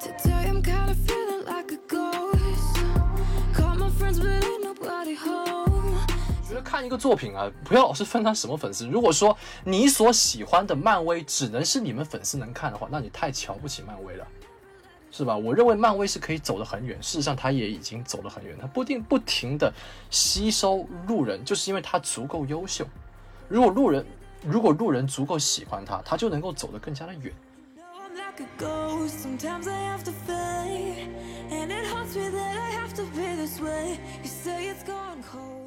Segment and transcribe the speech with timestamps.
[0.00, 2.78] Today I'm kinda feeling like a ghost.
[3.52, 5.98] Call my friends, but ain't nobody home.
[6.48, 8.86] 觉得看一个作品啊，不要老是分他什么粉丝。
[8.86, 14.24] 如果说你所喜欢的漫威只能是你们粉丝能看的话，那你太瞧不起漫威了，
[15.10, 15.36] 是吧？
[15.36, 19.72] 我认为漫威是可以走得很远，事实上它也已经走得很远，它不定不停的
[20.10, 22.86] 吸收路人，就是因为它足够优秀。
[23.48, 24.06] 如果路人
[24.44, 27.34] 如果路人足够喜欢他，他就能够走得更加的远。
[28.38, 29.20] Like a ghost.
[29.20, 31.08] Sometimes I have to fade.
[31.50, 33.98] And it haunts me that I have to be this way.
[34.22, 35.57] You say it's gone cold.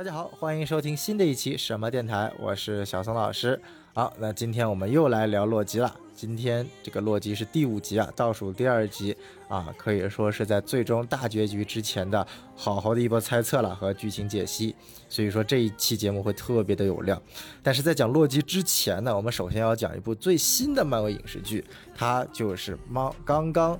[0.00, 3.60] 大家好，欢迎收听新的一期什么电台，我是小松老师。
[3.92, 5.94] 好，那今天我们又来聊洛基了。
[6.14, 9.14] 今天这个洛基是第五集啊，倒数第二集
[9.46, 12.26] 啊，可以说是在最终大结局之前的
[12.56, 14.74] 好好的一波猜测了和剧情解析。
[15.06, 17.22] 所以说这一期节目会特别的有料。
[17.62, 21.62] 但是在讲洛基之前呢，我们首先要讲一部最新的漫威影视剧，
[21.94, 23.78] 它就是猫刚刚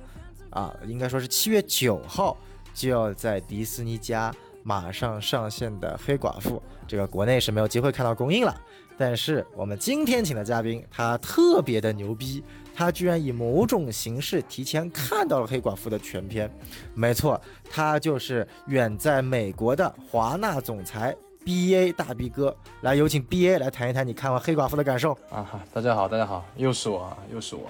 [0.51, 2.37] 啊，应该说是七月九号
[2.75, 4.31] 就要在迪士尼家
[4.63, 8.55] 马上上线的《黑寡妇》，这个国内是没有机会看到公映了。
[8.97, 12.43] 但是我们今天请的嘉宾，他特别的牛逼，
[12.75, 16.51] 他居然以某种形式提前看到了《黑寡妇》的全片。
[16.93, 22.55] 没错，他就是远在美国的华纳总裁 B A 大 B 哥。
[22.81, 25.13] 来，有请 B A 来谈一谈你看完《黑寡妇》的感受。
[25.31, 27.65] 啊哈，大家好，大家好，又是我，又是我。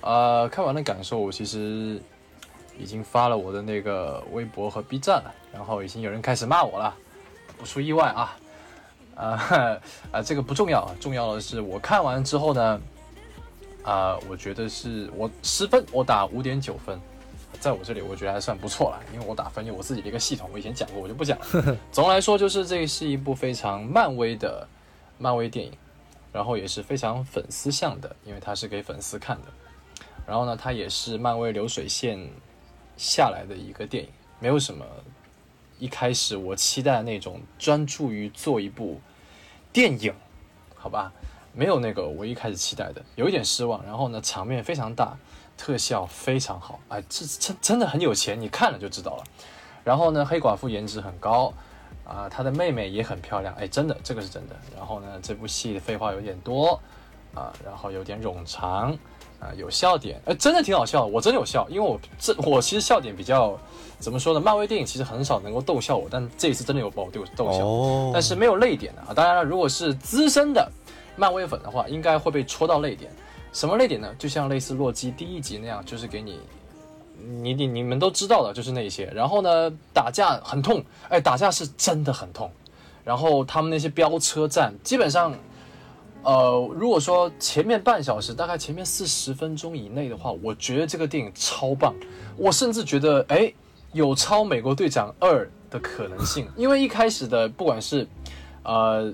[0.00, 2.00] 呃，看完的感受，我其实
[2.78, 6.94] 已经发了我的那个微博和 B 站了，然后已经有人开始骂我了，
[7.56, 8.36] 不出意外啊，
[9.14, 9.80] 啊
[10.12, 12.80] 啊，这个不重要啊，重要的是我看完之后呢，
[13.82, 17.00] 啊、我觉得是我十分，我打五点九分。
[17.58, 21.76] 在我这里，我觉得还算不错了，因为我打分有我自己的一个系统，我以前讲过，我就不讲了。
[21.90, 24.68] 总的来说，就是这是一部非常漫威的
[25.16, 25.72] 漫威电影，
[26.34, 29.44] 然后也是非常粉丝向的，因为它是给粉丝看的。
[30.26, 32.18] 然后呢，它也是漫威流水线
[32.96, 34.84] 下来的一个电影，没有什么
[35.78, 39.00] 一开始我期待那种专注于做一部
[39.72, 40.14] 电影，
[40.74, 41.12] 好吧，
[41.52, 43.84] 没有那个我一开始期待的，有一点失望。
[43.84, 45.16] 然后呢，场面非常大，
[45.56, 49.24] 特效非常好，哎，这真真的很有钱，你看了就知道了。
[49.84, 51.52] 然后呢，黑寡妇颜值很高，
[52.04, 54.56] 啊、她的妹妹也很漂亮，哎，真的，这个是真的。
[54.76, 56.80] 然后呢，这部戏的废话有点多，
[57.34, 58.96] 啊、然后有点冗长，
[59.40, 63.58] 啊、有笑点，哎，真的挺好笑的，我真的有笑，因为我这我其实笑点比较
[63.98, 64.40] 怎么说呢？
[64.40, 69.14] 漫威电影其实很少能够逗笑我，但这一次真的有把我逗逗笑，哦但是没有泪点的啊。
[69.14, 70.70] 当然了，如果是资深的
[71.16, 73.10] 漫威粉的话，应该会被戳到泪点。
[73.52, 74.08] 什么泪点呢？
[74.18, 76.38] 就像类似洛基第一集那样，就是给你，
[77.18, 79.06] 你你你们都知道的，就是那些。
[79.14, 82.50] 然后呢，打架很痛，哎，打架是真的很痛。
[83.02, 85.32] 然后他们那些飙车战，基本上，
[86.22, 91.94] 呃，如果说前面半小时，大概前面四十分钟以内的话，我觉得这个电影超棒。
[92.36, 93.52] 我甚至觉得，哎，
[93.92, 98.06] 有超《美国队长二》的可能性，因为一开始的不管是，
[98.64, 99.12] 呃，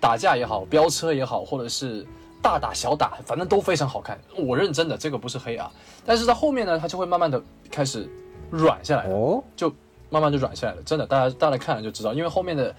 [0.00, 2.04] 打架也好，飙车也好，或者是
[2.42, 4.20] 大打小打，反正都非常好看。
[4.36, 5.70] 我认真的，这个不是黑啊。
[6.04, 8.10] 但是到后面呢，它就会慢慢的开始
[8.50, 9.14] 软下来了。
[9.14, 9.72] 哦，就
[10.10, 10.82] 慢慢就软下来了。
[10.82, 12.74] 真的，大家大家看了就知道，因为后面的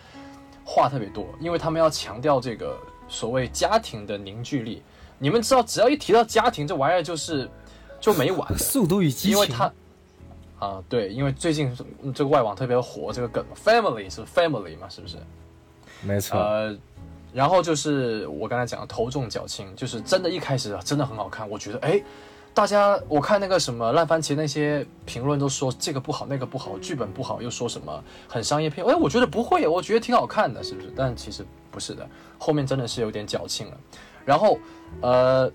[0.65, 2.77] 话特别多，因为他们要强调这个
[3.09, 4.81] 所谓家庭的凝聚力。
[5.17, 7.49] 你们知道，只要一提到家庭这玩意儿，就是
[7.99, 9.69] 就没完的， 速度与激情，因为它
[10.59, 15.17] 啊，对，因为最近嗯这个外网特别火这个梗，family 是 family 嘛，是不是？
[16.01, 16.77] 没错，呃，
[17.33, 22.01] 然后就是我刚才讲的头重脚轻，就是真的，一开始啊真的很好看，我觉得哎，
[22.53, 30.91] 大家我看那个什么烂番茄那些评论都说这个不好那个不好，剧本不好，又说什么很商业片，哎，我觉得不会，我觉得挺好看的，是不是？
[30.95, 32.07] 但其实不是的，
[32.37, 33.77] 后面真的是有点矫情了。
[34.25, 34.59] 然后
[35.01, 35.51] 呃，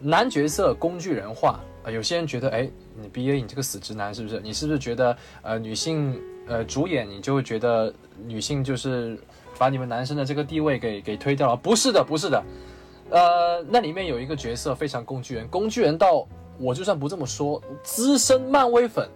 [0.00, 2.68] 男角色工具人化，有些人觉得，哎，
[3.00, 4.40] 你 B A 你这个死直男是不是？
[4.40, 7.92] 你是不是觉得呃女性呃主演你就会觉得
[8.26, 9.18] 女性就是
[9.58, 11.56] 把你们男生的这个地位给给推掉了？
[11.56, 12.44] 不是的，不是的，
[13.10, 16.26] 呃，那里面有一个角色非常工具人，工具人到
[16.58, 19.08] 我就算不这么说，资深漫威粉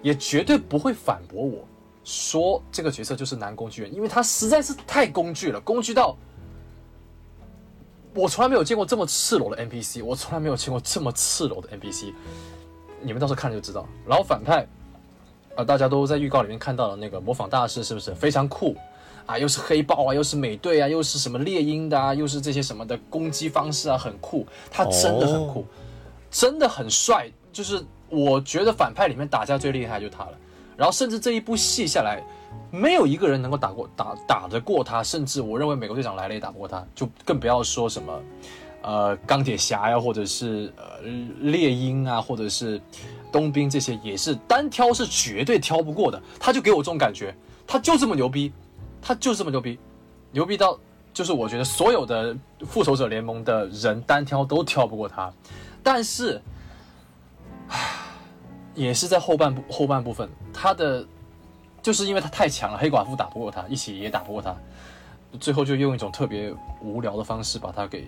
[0.00, 1.67] 也绝对不会反驳我
[2.08, 6.16] 说这个角色就是男工具人，因为他实在是太工具了，工具到。
[8.14, 12.14] 我从来没有见过这么赤裸的 NPC，我从来没有见过这么赤裸的 NPC，
[13.02, 13.86] 你们到时候看了就知道。
[14.06, 14.66] 然后反派，
[15.54, 18.74] 啊、大家都在预告里面看到了那个模仿大师，是不是非常酷
[19.26, 19.38] 啊？
[19.38, 25.64] 又是黑豹啊，又是美队啊，又是什么猎鹰的啊，又是这些什么的攻击方式啊，很酷，他真的很酷，哦
[26.30, 27.30] 真的很帅。
[27.52, 30.38] 就是我觉得反派里面打架最厉害就他了。
[30.78, 32.22] 然后甚至这一部戏下来，
[32.70, 38.22] 没有一个人能够打过打打得过他，甚至我认为美国队长来了也打不过他，就更不要说什么
[38.82, 41.00] 呃钢铁侠呀，或者是呃
[41.40, 42.80] 猎鹰啊，或者是
[43.32, 46.22] 冬兵这些，也是单挑是绝对挑不过的。
[46.38, 47.34] 他就给我这种感觉，
[47.66, 48.52] 他就这么牛逼，
[49.02, 49.76] 他就这么牛逼，
[50.30, 50.78] 牛逼到
[51.12, 55.32] 就是我觉得所有的复仇者联盟的人单挑都挑不过他。
[55.82, 56.40] 但是，
[57.68, 57.78] 唉，
[58.78, 61.04] 也是在后半部后半部分，他的
[61.82, 64.56] 就是因为他太强了，黑寡妇打不过他，一起也打不过他，
[65.40, 68.06] 最后就用一种特别无聊的方式把他给。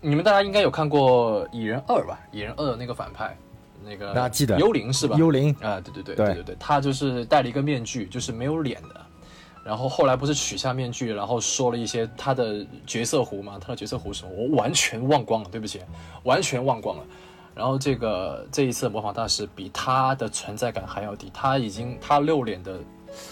[0.00, 2.18] 你们大家应该有看过《蚁人二》吧？
[2.36, 3.36] 《蚁人二》那个反派，
[3.84, 5.16] 那个那记得幽灵是吧？
[5.16, 9.00] 幽灵啊，对对对对对对对，他就是戴了一个面具，就是没有脸的。
[9.64, 13.58] 然后后来不是取下面具，然后说了一些他的角色弧嘛？
[13.60, 14.32] 他的角色弧是什么？
[14.32, 15.80] 我完全忘光了，对不起，
[16.22, 17.04] 完全忘光了。
[17.56, 22.78] 然后这个这一次模仿大师比他的存在感还要低，他已经他露脸的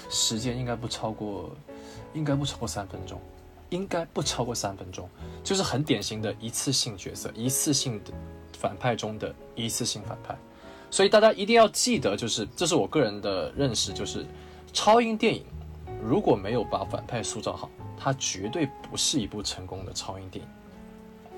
[0.09, 1.55] 时间应该不超过，
[2.15, 3.21] 应该不超过三分钟，
[3.69, 5.07] 应该不超过三分钟，
[5.43, 8.13] 就是很典型的一次性角色，一次性的
[8.59, 10.35] 反派中的一次性反派。
[10.91, 14.25] 所以大家一定要记得，就是这是我个人的认识，就是
[14.73, 15.45] 超英电影
[16.03, 17.69] 如果没有把反派塑造好，
[17.99, 20.51] 它绝对不是一部成功的超英电影，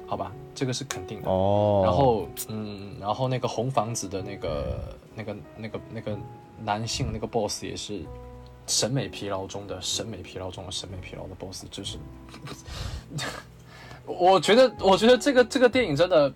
[0.06, 0.32] 好吧？
[0.54, 1.28] 这个是肯定的。
[1.28, 4.78] 哦，然后，嗯，然后那个红房子的那个、
[5.14, 6.16] 那个、那个、那个
[6.62, 8.02] 男性那个 boss 也是
[8.66, 11.98] 审美疲劳中的审美疲劳中的审美疲劳的 boss，就是，
[14.06, 16.32] 我觉得，我觉得这个这个电影真的，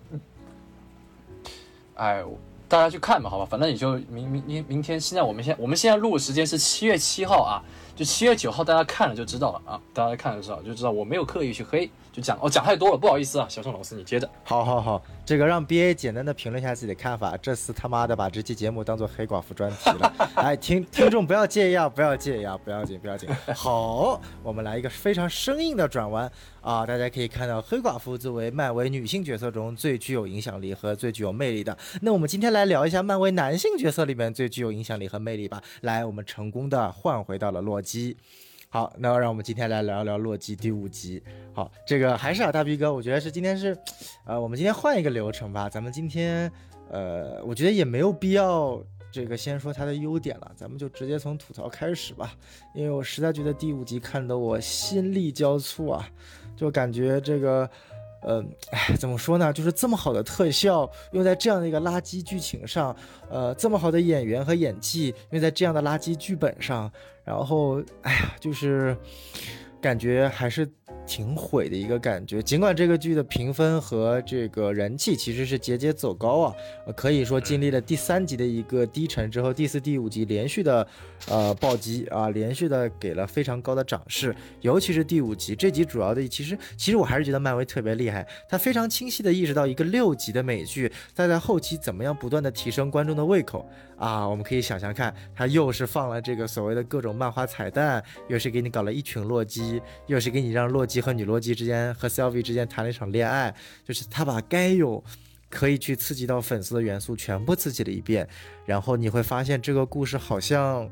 [1.95, 2.23] 哎，
[2.67, 7.63] 大家去看吧，好吧，反正也就明明明明天，现在我们现我们现在录的时间是七月七号啊，
[7.95, 14.29] 就七月九号，大家看了就知道了啊，大家看了就知道就知道我没有刻意去黑，就讲哦讲太多了，不好意思啊，小宋老师你接着。
[14.43, 17.37] 好好好，这个让 BA 简单的评论一下自己的看法。
[17.37, 23.29] 这次他妈的把这期节目当做黑寡妇专题了， 哎，听听众不要介意啊，不要介意啊，不要紧不要紧。
[23.55, 26.29] 好，我们来一个非常生硬的转弯
[26.61, 26.85] 啊！
[26.85, 35.61] 大家可以看到，黑寡妇作为漫威女性角色中最具有影响力和最具有魅力的，那我们今天来聊一下漫威男性角色里面最具有影响力和魅力吧。
[35.81, 38.17] 来，我们成功的换回到了洛基。
[38.73, 41.21] 好，那让我们今天来聊一聊洛基第五集。
[41.51, 43.77] 好，这个还是啊，大逼哥，我觉得是今天是，
[44.23, 45.67] 呃，我们今天换一个流程吧。
[45.67, 46.49] 咱们今天，
[46.89, 48.81] 呃，我觉得也没有必要
[49.11, 52.33] 这个先说它的优点了，咱们就直接从吐槽开始吧。
[52.73, 56.07] 因为我实在觉得第五集看得我心力交瘁啊，
[56.55, 57.69] 就感觉这个。
[58.21, 59.51] 呃，哎，怎么说呢？
[59.51, 62.95] 就是这么好的特效用在这样的一个垃圾剧情上，
[63.29, 66.91] 呃，这么好的演员和演技用在这样的垃圾剧本上，
[67.23, 68.95] 然后，哎呀，就是
[69.81, 70.69] 感觉还是
[71.05, 72.41] 挺毁的一个感觉。
[72.41, 76.55] 尽管这个剧的评分和这个人气其实是节节走高啊，
[76.95, 80.87] 可以说经历了第三集的一个低沉之后，第四、第五集连续的
[81.27, 84.35] 呃暴击啊，连续的给了非常高的涨势。
[84.61, 93.67] 尤其是第五集，这集主要的其实其实我还是觉得漫威特别厉害，他非常清晰的意识到一个六集的美剧，他在后期怎么样不断的提升观众的胃口
[93.97, 94.27] 啊。
[94.27, 103.53] 我们可以想象看，他又是放了这个所谓的各种漫画彩蛋，又是给你搞了一群洛基，又是给你让洛洛基和女洛基之间和 Sylvie 之间谈了一场恋爱，
[103.85, 105.03] 就是他把该有。
[105.53, 108.25] 可以去刺激到粉丝的元素全部刺激了一遍，
[108.65, 110.89] 然后你会发现这个故事好像，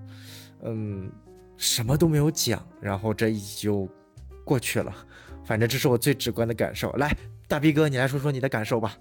[0.63, 1.09] 嗯，
[1.56, 3.88] 什么都没有讲，然后这一集就
[4.44, 4.94] 过去了。
[5.45, 6.92] 反正这是我最直观的感受。
[6.97, 7.16] 来，
[7.47, 8.97] 大逼哥，你来说说你的感受吧。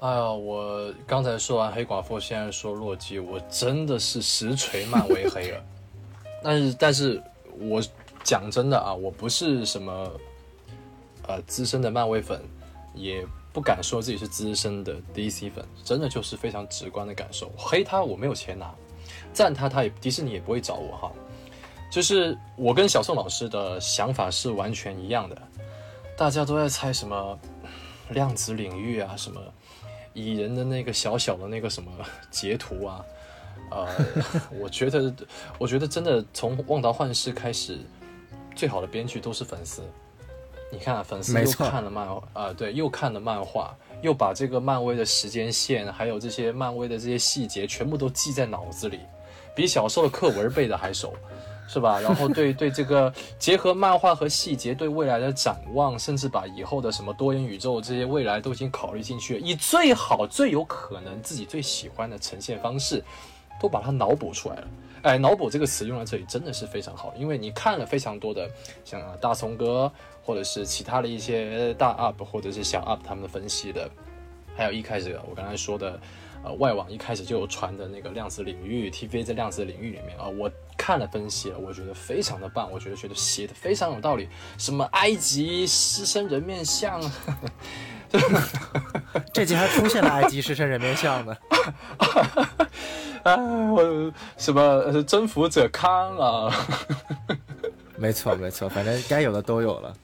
[0.00, 5.64] 哎呀，我刚才说完黑寡妇，现在说洛基，我真的是实锤漫威黑了。
[6.42, 7.22] 但是，但是
[7.60, 7.80] 我
[8.24, 10.10] 讲真的啊，我不是什么
[11.26, 12.42] 呃资深的漫威粉，
[12.94, 17.50] 也不敢说自己是资深的 DC 粉，真的就是非常直观的感受。
[17.56, 18.74] 黑他我没有钱拿，
[19.32, 21.12] 赞他他也迪士尼也不会找我哈。
[21.90, 25.40] 就是我跟小宋老师的想法是完全一样的，
[26.16, 27.38] 大家都在猜什么
[28.10, 29.40] 量子领域啊，什么
[30.12, 31.90] 蚁人的那个小小的那个什么
[32.30, 33.04] 截图啊，
[33.70, 33.88] 呃，
[34.60, 35.14] 我觉得，
[35.58, 37.78] 我觉得真的从《旺达幻视》开始，
[38.54, 39.82] 最好的编剧都是粉丝。
[40.70, 49.00] 你看、啊，粉丝又看了漫啊、对，又看了漫画，又把这个漫威的时间线，还有这些漫威的这些细节，全部都记在脑子里，
[49.54, 51.14] 比小时候的课文背的还熟。
[51.68, 51.98] 是吧？
[52.00, 63.02] 然后对对这个结合漫画和细节对未来的展望，甚至把以后的什么多元宇宙这些未来都已经考虑进去了，以最好最有可能自己最喜欢的呈现方式，
[63.60, 64.68] 都把它脑补出来了。
[65.06, 68.50] 哎，脑补这个词用在这里真的是非常好，因为你看了非常多的
[68.84, 73.88] 像大松哥或者是其他的一些大 UP 或者是小 UP 他们的分析的，
[74.56, 76.00] 还有一开始我刚才说的。
[76.44, 84.28] 呃，外网一开始就有传的那个量子领域，T V 在量子领域里面啊，我看了分析了，我觉得非常的棒，我觉得觉得写的非常有道理。
[84.56, 87.00] 什么埃及狮身人面像，
[89.32, 91.36] 这集还出现了埃及狮身人面像呢。
[93.22, 93.36] 啊，
[93.72, 96.66] 我什么呃征服者康啊，
[97.96, 99.94] 没错没错，反正该有的都有了。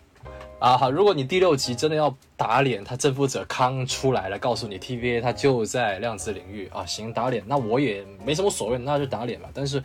[0.58, 9.48] 啊好，如果你第六集真的要打脸，他征服者康出来了，告诉你 TVA 他就在量子领域啊，行打脸，那我也没什么所谓，那就打脸吧。
[9.52, 9.82] 但是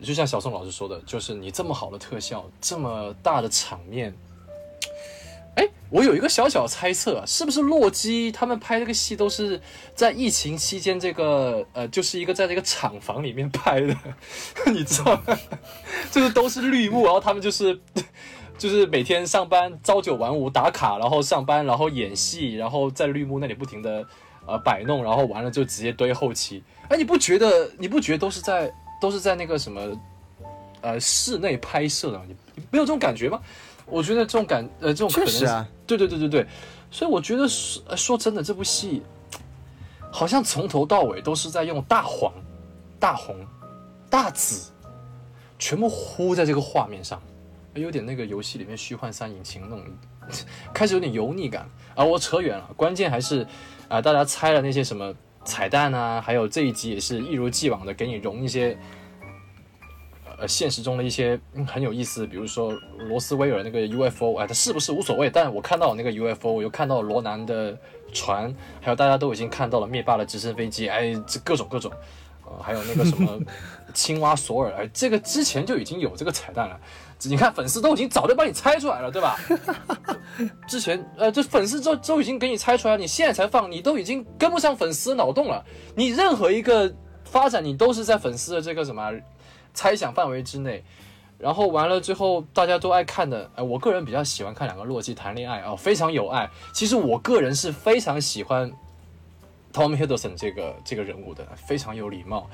[0.00, 4.14] 就像小宋老师说的，就是你这么好的特效，这么大的场面，
[5.56, 9.60] 哎，我有一个小小猜测，是不是洛基他们拍这个戏都是
[9.94, 13.96] 在疫情期间，这个呃，就是一个在这个厂房里面拍的，
[14.72, 15.38] 你知道吗？
[16.10, 17.78] 就是都是绿幕，然后他们就是。
[18.58, 24.02] 就是每天上班朝九晚五打卡，然后上班，然后演戏，然后在绿幕那里不停的
[24.46, 26.62] 呃摆弄，然后完了就直接堆后期。
[26.88, 30.00] 哎，你不觉得你不觉得都是在都是在那个什么
[30.80, 32.22] 呃室内拍摄的？
[32.26, 33.38] 你你没有这种感觉吗？
[33.86, 36.46] 我觉得这种感呃这种可能对对对对对，
[36.90, 39.02] 所以我觉得说呃说真的，这部戏
[40.10, 42.32] 好像从头到尾都是在用大黄、
[42.98, 43.36] 大红、
[44.10, 44.70] 大紫，
[45.58, 47.20] 全部糊在这个画面上。
[47.74, 49.84] 有点那个游戏里面虚幻三引擎那种，
[50.72, 52.02] 开始有点油腻感啊！
[52.02, 53.46] 我扯远了，关键还是
[53.86, 55.14] 啊，大家猜了那些什么
[55.44, 58.78] 彩蛋啊，还有这一集也是一如既往的给你融一些
[60.38, 62.72] 呃现实中的一些很有意思，比如说
[63.08, 65.30] 罗斯威尔那个 UFO，哎，它是不是无所谓？
[65.30, 67.76] 但我看到那个 UFO，我又看到罗南的
[68.12, 71.90] 船，还有大家都已经看到了灭霸的直升飞机，哎，这各种各种，
[72.44, 73.38] 呃，还有那个什么
[73.94, 76.78] 青蛙索尔，哎，这个之前就已经有这个彩蛋了。
[77.22, 79.38] 你看，粉丝都已经早就帮你猜出来了，对吧？
[80.68, 85.64] 之前，呃，这粉丝都都已经给你猜出来，你现在才放，你都已经跟不上粉丝脑洞了。
[85.94, 89.10] 你任何一个发展，你都是在粉丝的这个什么
[89.76, 90.82] 猜想范围之内。
[91.38, 96.50] 然后完了之后，大家都爱看的，哎，我个人比较喜欢看两个洛基谈恋爱啊，非常有爱。
[96.72, 98.72] 其实我个人是非常喜欢
[99.72, 102.48] Tom Hiddleston 这个这个人物的，非常有礼貌。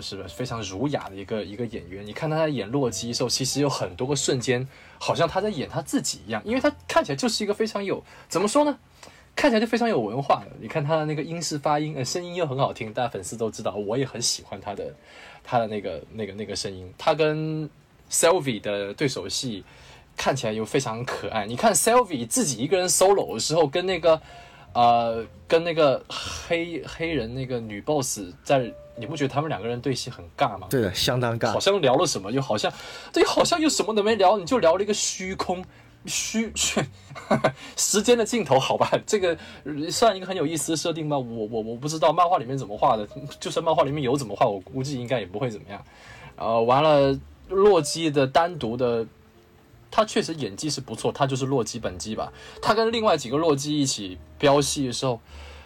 [0.00, 2.06] 是不是非常儒雅的一个一个演员？
[2.06, 4.66] 你看他在演洛基的时候，其实有很多个瞬间，
[4.98, 8.78] 好像他在演他自己一样，因为他看起来就是一个非常有怎么说呢？
[9.34, 10.42] 看起来就非常有文化。
[10.60, 14.94] 你看他的那个英式发音，呃，声音又很好听，大家粉丝都知道，我也很喜欢他的
[15.42, 16.92] 他的那个那个那个声音。
[16.96, 17.68] 他跟
[18.10, 19.64] Selvi 的对手戏
[20.16, 21.46] 看起来又非常可爱。
[21.46, 24.20] 你看 Selvi 自己一个人 solo 的时候，跟那个
[24.74, 28.72] 呃跟那个黑黑人那个女 boss 在。
[28.94, 30.66] 你不觉得他们两个人对戏很尬吗？
[30.68, 31.50] 对的，相当尬。
[31.50, 32.70] 好像聊了什么，又好像，
[33.10, 35.64] 对，好像又什么都没聊，你就聊了一个虚空，
[36.06, 36.80] 虚虚
[37.76, 38.90] 时间的尽头，好吧？
[39.06, 39.36] 这个
[39.90, 41.18] 算一个很有意思的设定吧。
[41.18, 43.06] 我我我不知道漫画里面怎么画的，
[43.40, 45.84] 就算漫画里面有怎么画，我估计应该也不会怎么样。
[46.36, 47.18] 呃，完了，
[47.48, 49.06] 洛基的单独的，
[49.90, 52.32] 他确实演技是不错，他就是洛基本基吧。
[52.60, 55.20] 他跟另外几个洛基一起飙戏的时候。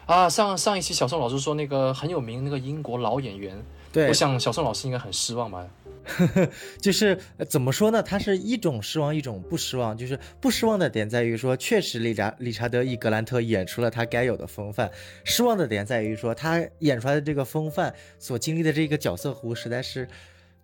[0.06, 3.60] 啊，上上一期小宋老师说那个很有名那个英国老演员，
[3.92, 5.66] 对，我想小宋老师应该很失望吧？
[6.80, 8.02] 就是怎么说呢？
[8.02, 9.96] 他是一种失望，一种不失望。
[9.96, 14.88] 就是不失望的点在于说，确实理查理查德伊格兰特演出了他该有的风范；
[15.24, 20.08] 失望的点在于说，他演出来的这个风范所经历的这个角色弧实在是。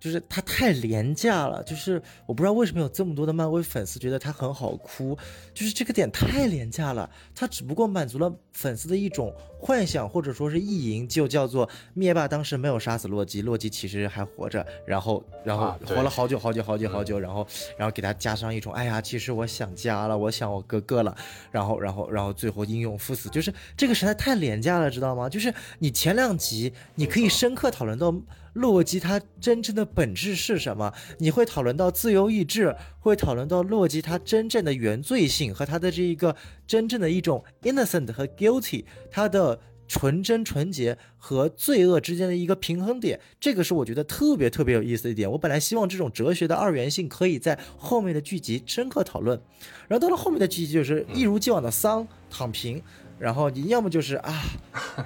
[0.02, 5.16] 就是它太廉价了，就是我不知道为什么有这么多的漫威粉丝觉得它很好哭，
[5.54, 7.09] 就是这个点太廉价了。
[7.37, 17.47] 它只不过满足了粉丝的一种幻想或者说是意淫，就叫做灭霸当时没有杀死洛基，洛基其实还活着，然后然后活了好久好久好久好久，然后
[17.78, 21.16] 然后给他加上一种哎呀，其实我想家了，我想我哥哥了，
[21.52, 25.28] 然后然后然后最后英勇赴死，就是这个实在太廉价了，知道吗？
[25.28, 28.12] 就是你前两集你可以深刻讨论到。
[28.54, 30.92] 洛基他真正的本质是什么？
[31.18, 45.30] 你会讨论到自由意志，会讨论到洛基他真正的原罪性和他的这一个真正的一种 innocent 和 guilty，他的纯真纯洁和罪恶之间的一个平衡点，这个是我觉得特别特别有意思的一点。
[45.30, 49.40] 我本来希望这种哲学的二元性可以在后面的剧集深刻讨论，
[49.88, 52.82] 然后到了后面的剧集就是一如既往的丧躺平，
[53.18, 54.42] 然后你要么就是啊，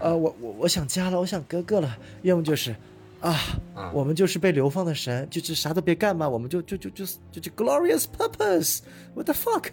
[0.00, 2.75] 呃，我我我想家了，我想哥哥了，要么就是。
[3.21, 9.71] 啊，我们就是被流放的神，就是啥都别干吧，我们就就就就就就 glorious purpose，what the fuck，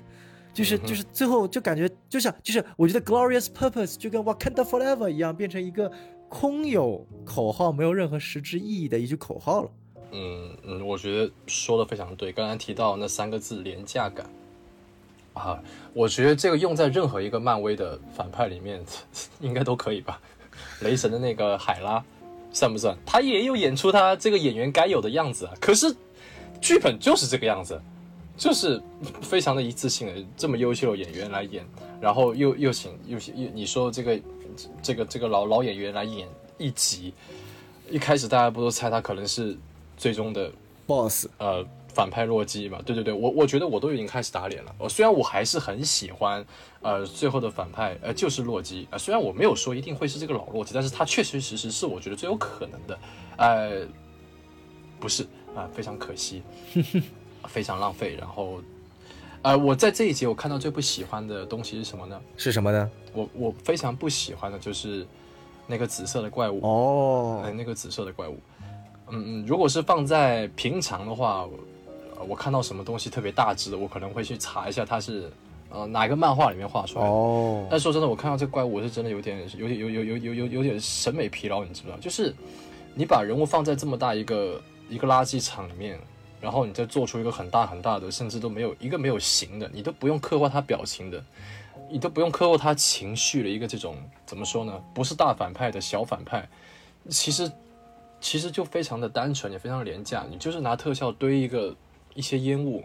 [0.54, 5.92] 就是就是最后就感觉就像就是我觉得 glorious purpose 就跟 Wakanda forever 一样，变成一个
[6.30, 9.72] 空有口号，没有任何实质意义的一句口号了。
[10.12, 14.26] 嗯嗯，我觉得说的非常对，刚才提到那三个字廉价感。
[15.34, 15.60] 啊，
[15.94, 18.84] 我觉得这个用在任何一个漫威的反派里面
[19.42, 20.22] 应该都可以吧，
[20.82, 22.04] 雷神的那个海拉。
[22.54, 22.96] 算不算？
[23.06, 25.54] 他也有演出他这个演员该有的样子啊。
[25.60, 25.94] 可是
[26.62, 27.78] 剧本就是这个样子，
[28.38, 28.82] 就是
[29.22, 31.66] 非常的一次性的这么优秀的演员来演，
[32.00, 34.20] 然后又又请又又你说这个
[34.82, 37.14] 这个这个老老演员来演一集，
[37.90, 39.58] 一开始大家不都猜他可能是
[39.98, 40.52] 最终的
[40.88, 42.80] boss 呃反派洛基嘛？
[42.86, 44.76] 对对对，我我觉得我都已经开始打脸了。
[44.78, 46.46] 我虽然我还是很喜欢
[46.82, 53.00] 呃最后的反派呃就是洛基啊、呃虽然我没有说一定会是这个老洛基，但是他确确实实是我觉得最有可能的。
[53.38, 53.86] 呃，
[55.00, 55.24] 不是
[55.56, 56.42] 啊、非常可惜，
[57.48, 58.16] 非常浪费。
[58.20, 58.60] 然后
[59.44, 62.20] 呃，我在这一集我看到最不喜欢的东西是什么呢？
[62.38, 62.90] 是什么呢？
[63.14, 65.06] 我我非常不喜欢的就是
[65.68, 66.60] 那个紫色的怪物。
[66.66, 68.38] 哦哎，，那个紫色的怪物，
[69.10, 71.50] 嗯嗯，如果是放在平常的话，呃
[72.28, 75.32] 我看到什么东西特别大只的，我可能会去查一下它是
[75.70, 77.12] 呃哪个漫画里面画出来的。
[77.12, 82.00] 哦，但说真的，我看到这个怪物，我是真的有点有点有有有有有有点审美疲劳，你知不知道？
[82.00, 82.34] 就是
[82.96, 86.00] 你把人物放在这么大一个一个垃圾场里面，
[86.40, 91.24] 然后你再做出一个很大很大的，甚至都没有一个没有形的，你都不用刻画他表情的，
[91.90, 94.80] 你都不用刻画他情绪的一个这种怎么说呢？
[94.94, 96.48] 不是大反派的小反派，
[97.10, 97.52] 其实
[98.22, 101.76] 其实就非常的单纯，也非常廉价，你就是拿特效堆一个
[102.16, 102.84] 一些烟雾。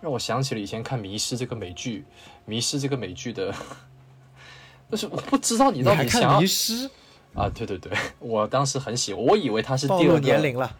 [0.00, 1.98] 让我想起了以前看《迷失》这个美剧，
[2.46, 3.54] 《迷失》这个美剧的，
[4.88, 6.88] 但是我不知道你到底想迷失，
[7.34, 7.50] 啊？
[7.54, 10.74] 对对对，我当时很喜欢，我以为他是第二个，年龄了。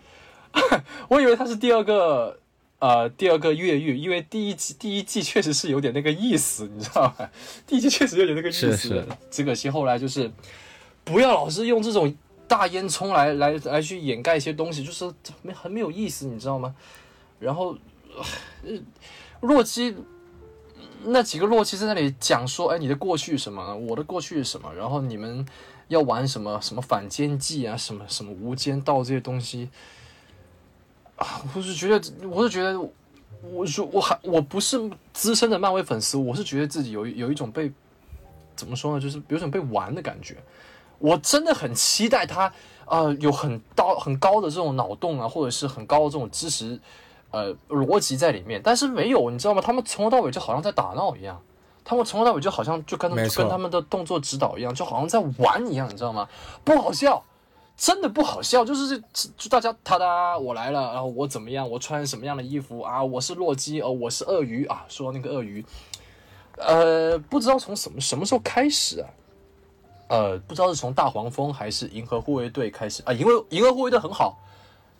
[1.08, 2.38] 我以为他是第二个，
[2.78, 7.30] 呃，第二个越狱，因为第一季第一季确实是有点那个意思，你知道吧？
[7.66, 10.30] 第一季确实有点那个意思，是是只可惜后来就是
[11.04, 12.16] 不要老是用这种
[12.48, 16.74] 大烟囱来来来去掩盖一些东西，就是没很没有意思，你知道吗？
[17.40, 17.76] 然后，
[18.62, 18.78] 呃，
[19.40, 19.96] 洛基
[21.04, 23.74] 那几个洛基在那里讲说，哎，你的过去什么？
[23.74, 24.72] 我的过去是什么？
[24.74, 25.44] 然后你们
[25.88, 29.70] 要玩什么什么反间计啊，什么什么无间道这些东西
[31.16, 32.78] 啊，我是觉得，我是觉得，
[33.50, 34.78] 我说我还我不是
[35.14, 37.72] 资深的漫威粉丝，我是觉得自己有有一种被
[38.54, 40.36] 怎么说呢，就是有种被玩的感觉。
[40.98, 42.52] 我真的很期待他，
[42.84, 46.78] 呃，有很高很高的这种脑洞啊，或者是很高的这种知识，
[47.30, 48.60] 呃，逻辑在里面。
[48.62, 49.60] 但是没有，你知道吗？
[49.60, 51.40] 他们从头到尾就好像在打闹一样，
[51.84, 56.28] 他们从头到尾就好像就跟跟他们的动作指导一样，就好像在玩一样，你知道吗？
[56.64, 57.22] 不好笑。
[57.76, 63.02] 真的不好笑，就是这就大家哒哒，我来了，然后我怎么样，我穿什么样的衣服啊？
[63.02, 64.84] 我是洛基哦，我是鳄鱼啊。
[64.86, 65.64] 说那个鳄鱼，
[66.58, 69.08] 呃，不知道从什么什么时候开始啊？
[70.08, 73.14] 呃，不知道是从大黄蜂还是银河护卫队开始啊？
[73.14, 74.38] 因为银河护卫队很好，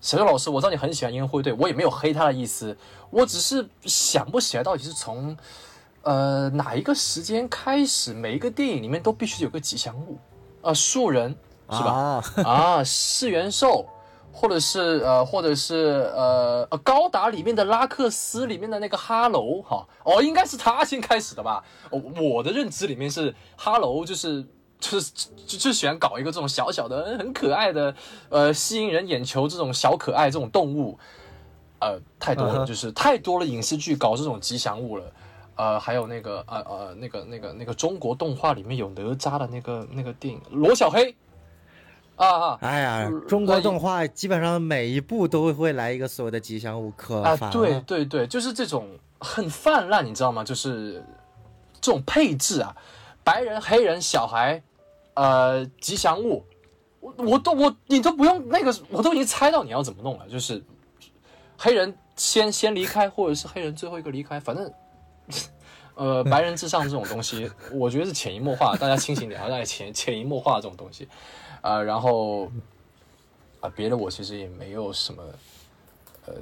[0.00, 2.76] 小邱老师，我知道你很喜欢银河护卫队，我也没有黑他的意思，
[3.10, 5.36] 我只是想不起来到底是从
[6.02, 10.18] 呃哪一个时间开始，每一个电影里面都必须有个吉祥物。
[10.62, 11.34] 啊、树人
[11.70, 11.90] 是吧？
[11.90, 13.86] 啊，啊，四元兽，
[14.30, 21.64] 或者是呃，或者是呃呃高达里面的拉克斯里面的那个哈喽哈，哦，应该是他先开始的吧？
[21.90, 24.46] 哦，我的认知里面是哈喽，就是
[24.81, 25.12] 就是
[25.47, 27.95] 就就喜欢搞一个这种小小的很可爱的
[28.31, 30.99] 呃吸引人眼球这种小可爱这种动物，
[31.79, 35.05] 呃，太多了，就是太多了影视剧搞这种吉祥物了。
[35.57, 41.14] 呃，还有那个呃呃那个那个那个中国动画里面有哪吒的那个那个电影罗小黑，
[42.16, 47.37] 啊啊哎呀呃，中国动画基本上每一部都会来一个所谓的吉祥物，可啊！
[47.37, 47.79] 烦对。
[47.81, 48.88] 对对，就是这种
[49.19, 50.43] 很泛滥，你知道吗？
[50.43, 51.05] 就是
[51.79, 52.75] 这种配置啊，
[53.23, 54.62] 白人、黑人、小孩，
[55.20, 56.42] 呃，吉祥物，
[57.00, 60.62] 我我都我你都不用那个，我都已经猜到你要怎么弄了，就是
[61.59, 64.72] 黑人先先离开，或者是黑人最后一个离开，反正。
[65.96, 71.06] 呃，白人至上这种东西，我觉得是潜移默化，大家清醒点啊，大家潜潜移默化这种东西，
[71.61, 72.46] 啊、然后
[73.61, 75.22] 啊、别的我其实也没有什么，
[76.24, 76.35] 呃，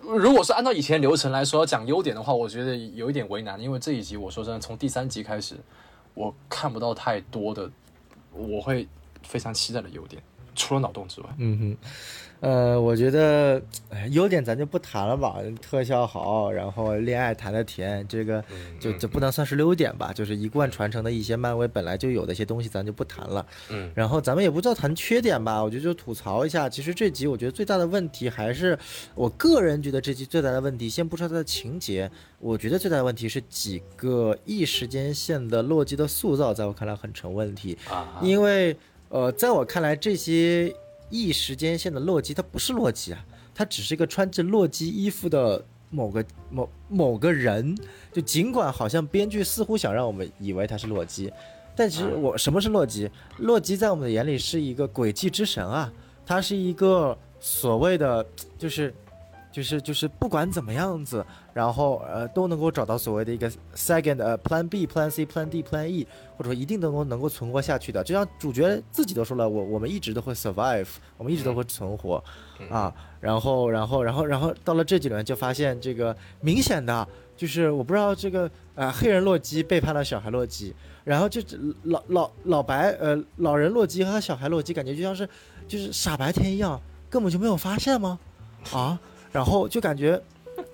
[0.00, 5.56] 如果是按照以前流程来说要讲优点的话，我觉得有一点为难，因为这一集我说真的，从第三集开始，
[6.14, 7.70] 我看不到太多的
[8.32, 8.86] 我会
[9.22, 10.22] 非常期待的优点，
[10.54, 11.28] 除了脑洞之外。
[12.42, 18.42] 呃，我觉得哎优点咱就不谈了吧，特效好，然后恋爱谈的甜，这个
[18.80, 23.46] 就嗯这不能算是优点吧，就是一贯传承的一些漫威本来就有的一些东西，咱就不谈了。
[23.70, 26.68] 嗯然后咱们也不知道谈缺点吧，我觉得就吐槽一下。
[26.68, 28.76] 其实这集我觉得最大的问题还是，
[29.14, 37.78] 我个人觉得这集最大的问题，先不说它的情节，我觉得最大的问题是几个异时间线的洛基的塑造，在我看来很成问题。
[37.88, 38.76] 啊，因为
[39.10, 40.74] 呃，在我看来，这些
[41.12, 47.76] 异时间线的洛基，他不是洛基啊，他只是一个穿着洛基衣服的某个某某个人。
[48.12, 51.32] 就尽管好像编剧似乎想让我们以为他是洛基，
[51.76, 53.10] 但其实我什么是洛基？
[53.38, 55.92] 洛基在我们的眼里是一个诡计之神啊，
[56.24, 58.26] 他是一个所谓的
[58.58, 58.92] 就是
[59.52, 68.02] 就是就是不管怎么样子，然后呃都能够找到所谓的一个 second 呃 plan B plan C plan D plan E，或者说一定能够能够存活下去的。
[68.02, 70.88] 就像主角自己都说了，我我们一直都会 survive，
[71.18, 72.24] 我们一直都会存活
[72.70, 72.92] 啊。
[73.20, 80.74] 然后然后然后然后到了这几轮就发现这个明显的就是我不知道这个呃黑人洛基背叛了小孩洛基。
[81.04, 81.42] 然后就
[81.82, 85.28] 老老老白呃老人洛基和小孩洛基感觉就像是
[85.66, 88.20] 就是傻白甜一样，根本就没有发现吗？
[88.72, 88.96] 啊，
[89.32, 90.22] 然后就感觉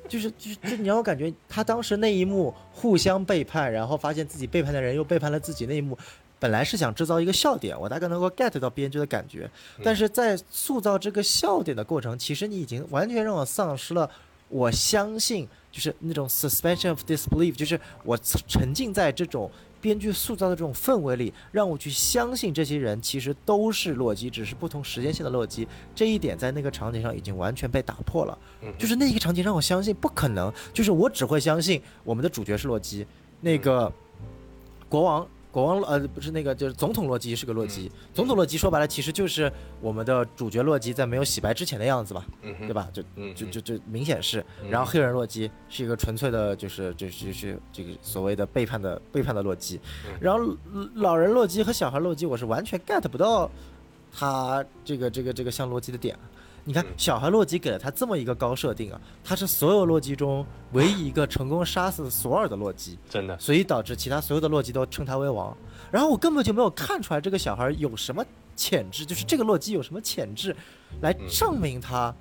[0.09, 5.97] 就是就是就你让我感觉他当时那一幕互相背叛，然后发现自己背叛的人又背叛了自己那一幕，
[6.38, 9.49] 本来是想制造一个笑点，我大概能够 get 到编剧的感觉，
[9.83, 14.11] 但是在塑造这个笑点的过程，其实你已经完全让我丧失了
[14.49, 19.51] 我相信就是那种 suspension of disbelief，就是我沉浸在这种。
[19.81, 25.67] 编剧塑造的这种氛围里，让我去相信这些人其实都是洛基，只是不同时间线的洛基。
[25.95, 28.38] 这一点在那个场景上已经完全被打破了。
[28.77, 33.07] 就是那一个场景让我相信不可能，就是我只会相信我们的主角是洛基，
[33.41, 33.93] 那个
[34.88, 35.27] 国王。
[35.50, 42.88] 国王呃不是那个就是总统洛基是个洛基，总统洛基说白了其实就是我们的主角洛基在没有洗白之前的样子吧，对吧？
[42.92, 43.02] 就
[43.34, 49.80] 就就就明显是，然后黑人洛基是一个纯粹的，就是就是就是这个所谓的背叛的背叛的洛基，
[50.20, 50.56] 然后
[50.94, 53.50] 老人洛基和小孩洛基我是完全 get 不到
[54.12, 56.16] 他这个这个这个像洛基的点。
[56.68, 65.57] 你看，小孩洛基给了他这么一个高设定啊，他是所有洛基中唯一一个成功杀死索尔的洛基，真的，所以导致其他所有的洛基都称他为王。
[65.90, 68.22] 然后我根本就没有看出来这个小孩有什么
[68.54, 70.54] 潜质，就是这个洛基有什么潜质，
[71.00, 72.14] 来证明他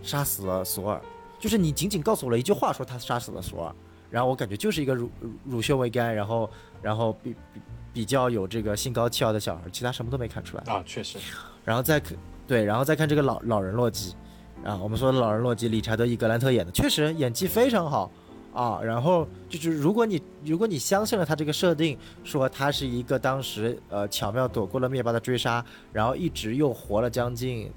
[0.00, 1.02] 杀死了索尔。
[1.40, 3.74] 就是你仅仅告诉我了一句话，说他杀死了索尔，
[4.10, 5.10] 然后我感觉就是一个乳
[5.44, 6.48] 乳臭未干，然后
[6.80, 7.60] 然后比比
[7.92, 11.18] 比较有这个心高气傲的小孩，其他什么都没看出来啊，确实。
[11.64, 12.16] 然后再看。
[12.52, 14.14] 对，然后再看这个老老人洛基，
[14.62, 18.10] 啊，我们说的老人洛基，理查德·伊格兰特演的，确实演技非常好
[18.52, 18.78] 啊。
[18.82, 27.70] 然后就是如果你如果你相信了他这个设定，说他是一个当时呃巧妙躲过了灭霸的追杀，然后一直又活了将近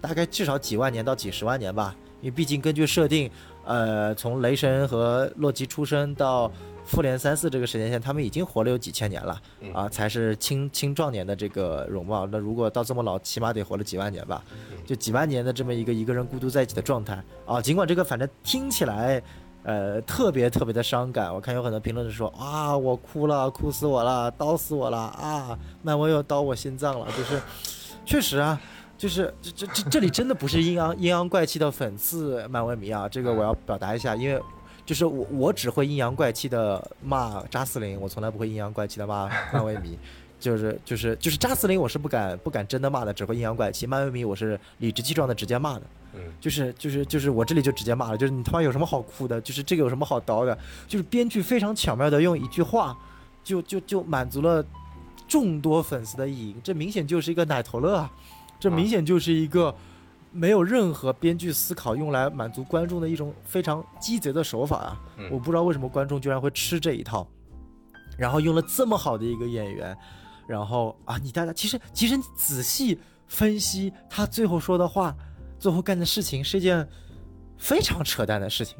[0.00, 3.30] 大概至少几万年到几十万年吧，因为毕竟根据设定，
[3.66, 6.50] 呃，从雷神和洛基出生到。
[6.84, 9.40] 复联三四这个时间线，他们已经活了有几千年了
[9.72, 12.26] 啊，才是青青壮年的这个容貌。
[12.26, 14.42] 那如果到这么老，起码得活了几万年吧？
[14.84, 17.60] 就几万年的这么一个一个人孤独在一起的状态啊。
[17.62, 19.22] 尽管这个反正听起来，
[19.62, 21.32] 呃，特别特别的伤感。
[21.32, 25.56] 我看有很多评论是说啊，我哭了，哭死我了，刀死我了啊！
[25.82, 27.40] 漫威又刀我心脏了，就是，
[28.04, 28.60] 确实啊，
[28.98, 34.42] 就是这这这这里真的不是阴阳阴阳怪气的讽刺漫威迷啊，这个我要表达一下，因为。
[34.90, 39.96] 就是我，我只会阴阳怪气的骂扎斯林，我从来不会阴阳怪气的骂 漫威迷。
[40.40, 43.86] 就是就是就是扎斯林，我是不敢不敢真的骂的，只会阴阳怪气。
[43.86, 45.82] 漫威迷，我是理直气壮的直接骂的。
[46.14, 49.40] 嗯，就是就是就是我这里就直接骂了，就是你他妈有什么好哭的？
[49.40, 50.58] 就是这个有什么好叨的？
[50.88, 52.98] 就是编剧非常巧妙的用一句话，
[53.44, 54.64] 就就就满足了
[55.28, 56.56] 众多粉丝的意淫。
[56.64, 58.10] 这明显就是一个奶头乐啊！
[58.58, 59.72] 这明显就是一个。
[60.32, 65.00] 没有任何编剧思考用来满足观众的一种非常鸡贼的手法啊！
[65.30, 67.26] 我不知道为什么观众居然会吃这一套，
[68.16, 69.96] 然后用了这么好的一个演员，
[70.46, 75.14] 然后啊，你大家其实其实你仔细分析他最后说的话，
[75.58, 76.88] 最后干的事情是一件
[77.58, 78.78] 非常扯淡的事情，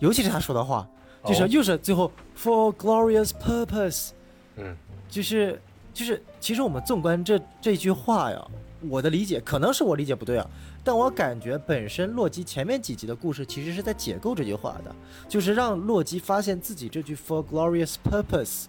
[0.00, 0.86] 尤其是他说的话，
[1.24, 4.10] 就是又是最后 for glorious purpose，
[4.56, 4.76] 嗯，
[5.08, 5.60] 就是
[5.94, 8.46] 就是其实我们纵观这这句话呀，
[8.82, 10.46] 我的理解可能是我理解不对啊。
[10.82, 14.94] 但我感觉本身洛基前面几集的故事其实是在解构这句话的，
[15.28, 18.64] 就是让洛基发现自己这句 for glorious purpose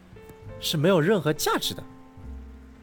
[0.59, 1.81] 是没有任何价值的，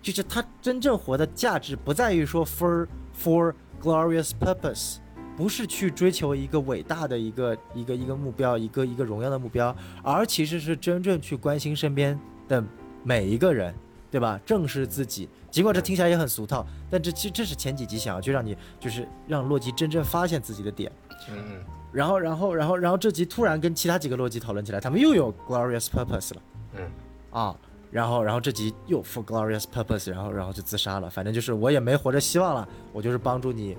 [0.01, 2.87] 就是他真正活的价值不在于说 for
[3.23, 4.97] for glorious purpose，
[5.37, 12.65] 不是去追求一个伟大的一个一个一个目标，一个一个荣耀的目标，而其实是真正去关心身边的
[13.05, 13.75] 每一个人。
[14.11, 14.41] 对吧？
[14.47, 20.91] 正视自己，尽管这听起来也很俗套，但这其实这是前几集想要去让你，就是让洛基真正发现自己的点。
[21.31, 21.65] 嗯。
[21.91, 26.43] 然后，然后，然后，然后这集突然跟其他几个洛基讨论起来，他们又有 glorious purpose 了。
[26.77, 26.91] 嗯。
[27.31, 27.57] 啊，
[27.91, 31.09] 然后，然后这集又 for glorious purpose，然后，然后就自杀了。
[31.09, 33.75] 反正就是我也没活着希望了，我就是帮助你，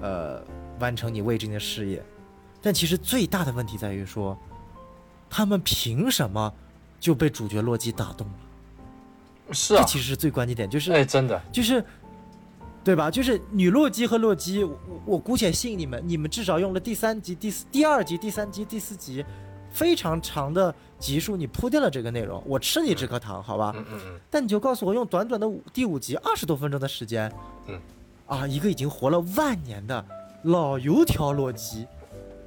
[0.00, 0.42] 呃，
[0.80, 2.04] 完成你未尽的事业。
[2.60, 4.36] 但其实最大的问题在于说，
[5.30, 6.52] 他们凭什么
[6.98, 8.34] 就被主角洛基打动了？
[9.52, 11.40] 是啊，这其实是最关键点，就是哎，真的。
[11.52, 11.84] 就是，
[12.82, 13.10] 对吧？
[13.10, 19.24] 就是女洛基和洛基，我我姑且信你们，你们至少用了第三集、第四、第二集、第三集、第四集，
[19.70, 23.72] 非常长的集数，你铺垫了这个内容，我吃你这颗糖，好吧？
[23.76, 27.32] 嗯嗯嗯，但你就告诉我，用短短的五第五集二十多分钟的时间，
[27.66, 27.80] 嗯，
[28.26, 30.04] 啊，一个已经活了万年的
[30.44, 31.86] 老油条洛基，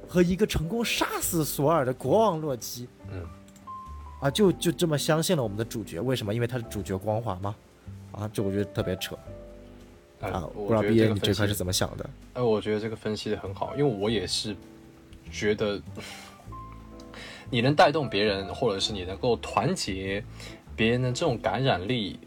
[0.08, 3.22] 和一个成功杀死索尔的国王洛基，嗯，
[4.20, 6.34] 啊，就就这么相信了我们的主角，为什么？
[6.34, 7.54] 因为他是主角光环吗？
[8.12, 9.16] 啊，这我觉得特别扯
[10.20, 10.48] 呃啊！
[10.54, 12.10] 我不知道觉得 B 这 A 个分析你这块是怎么想的？
[12.34, 14.56] 呃，我觉得这个分析的很好，因为我也是
[15.30, 15.80] 觉得
[17.48, 20.24] 你能带动别人，或者是你能够团结
[20.74, 22.18] 别人的这种感染力，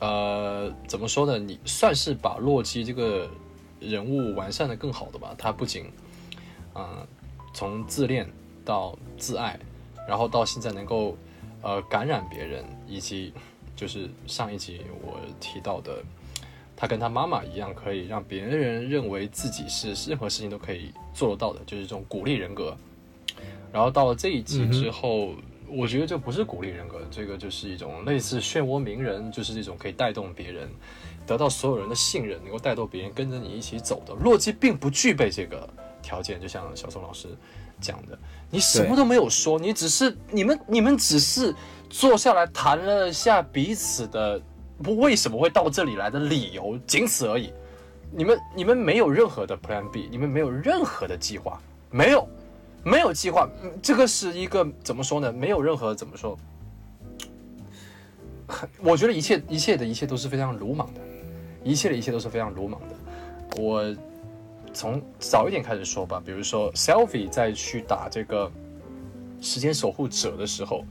[0.00, 1.38] 呃，怎么说呢？
[1.38, 3.30] 你算是把洛基这个
[3.78, 5.32] 人物完善的更好的吧。
[5.38, 5.86] 他不仅，
[6.72, 7.06] 呃，
[7.52, 8.28] 从自恋
[8.64, 9.56] 到自爱，
[10.08, 11.16] 然后到现在能够
[11.62, 13.32] 呃感染别人，以及
[13.76, 16.02] 就是上一集我提到的。
[16.76, 22.76] 他跟他妈妈一样，可以让别人认为自己是任何事情都可以做得到的，就是这种鼓励人格。
[23.72, 25.34] 然后到了这一集之后，
[25.68, 30.68] 我觉得这不是鼓励人格，这个就是一种类似漩涡鸣人，就是这种可以带动别人，
[31.24, 34.12] 得到所有人的信任，能够带动别人跟着你一起走的。
[34.12, 35.68] 洛基并不具备这个
[36.02, 37.28] 条件，就像小宋老师
[37.80, 38.18] 讲的，
[38.50, 41.54] 你什么都没有说，你只是你们你们只是
[41.90, 44.40] 坐下来谈了下彼此的。
[44.82, 47.52] 不为什么会到这里来的理由，仅此而已。
[48.10, 51.60] 你们你们没有任何的 Plan B，你们没有任何的计划，
[51.92, 52.28] 没有
[52.82, 55.32] 没有计划，嗯这个是一个怎么说呢？
[55.32, 56.36] 没有任何怎么说？
[58.82, 61.00] 我觉得一切一切的一切都是非常鲁莽的，
[61.62, 63.62] 一切的一切都是非常鲁莽的。
[63.62, 63.96] 我
[64.74, 68.50] 从早一点开始说吧，比如说 Selfie 在去打这个
[69.40, 70.84] 时间守护者的时候。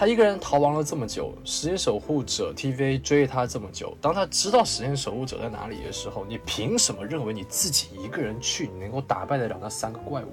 [0.00, 10.28] 他一个人逃亡了这么久，时间守护者 TVA 追他这么久，当他知道时间守护者在哪里的时候，你凭什么认为你自己一个人去，你能够打败得了那三个怪物？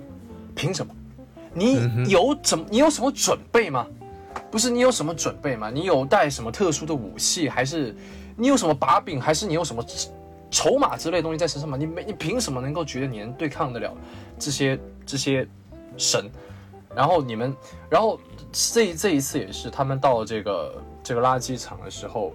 [0.54, 0.93] 凭什么？
[1.52, 2.65] 你有怎么？
[2.69, 3.88] 你有什么准备吗？
[4.52, 5.71] 不是你有什么准备吗？
[5.71, 7.95] 你有带什么特殊的武器，还是
[8.36, 9.84] 你有什么把柄，还是你有什么
[10.55, 11.75] 筹码之类的东西在身上吗？
[11.75, 13.93] 你没，你凭什么能够觉得你能对抗得了
[14.39, 15.45] 这些这些
[15.97, 16.31] 神？
[16.95, 17.53] 然后你们，
[17.89, 18.17] 然后
[18.53, 22.31] 这这一次也是，他们到这个这个垃圾场的时候，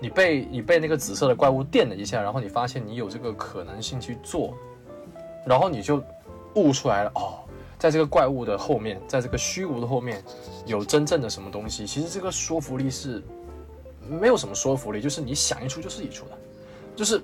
[0.00, 4.54] 你被你被那个紫色的怪物电了一下，然后你发现你有这个可能性去做，
[5.44, 6.02] 然后你就
[6.54, 7.44] 悟出来了哦，
[7.78, 10.24] 在这个怪物的后面，在这个虚无的后面，
[10.64, 11.86] 有真正的什么东西。
[11.86, 13.22] 其实这个说服力是
[14.08, 16.38] 没有什么说服力，就是你想一出就是一出的，
[16.96, 17.20] 就是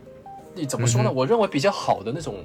[0.67, 1.11] 怎么说呢？
[1.11, 2.45] 我认为比较好的那种，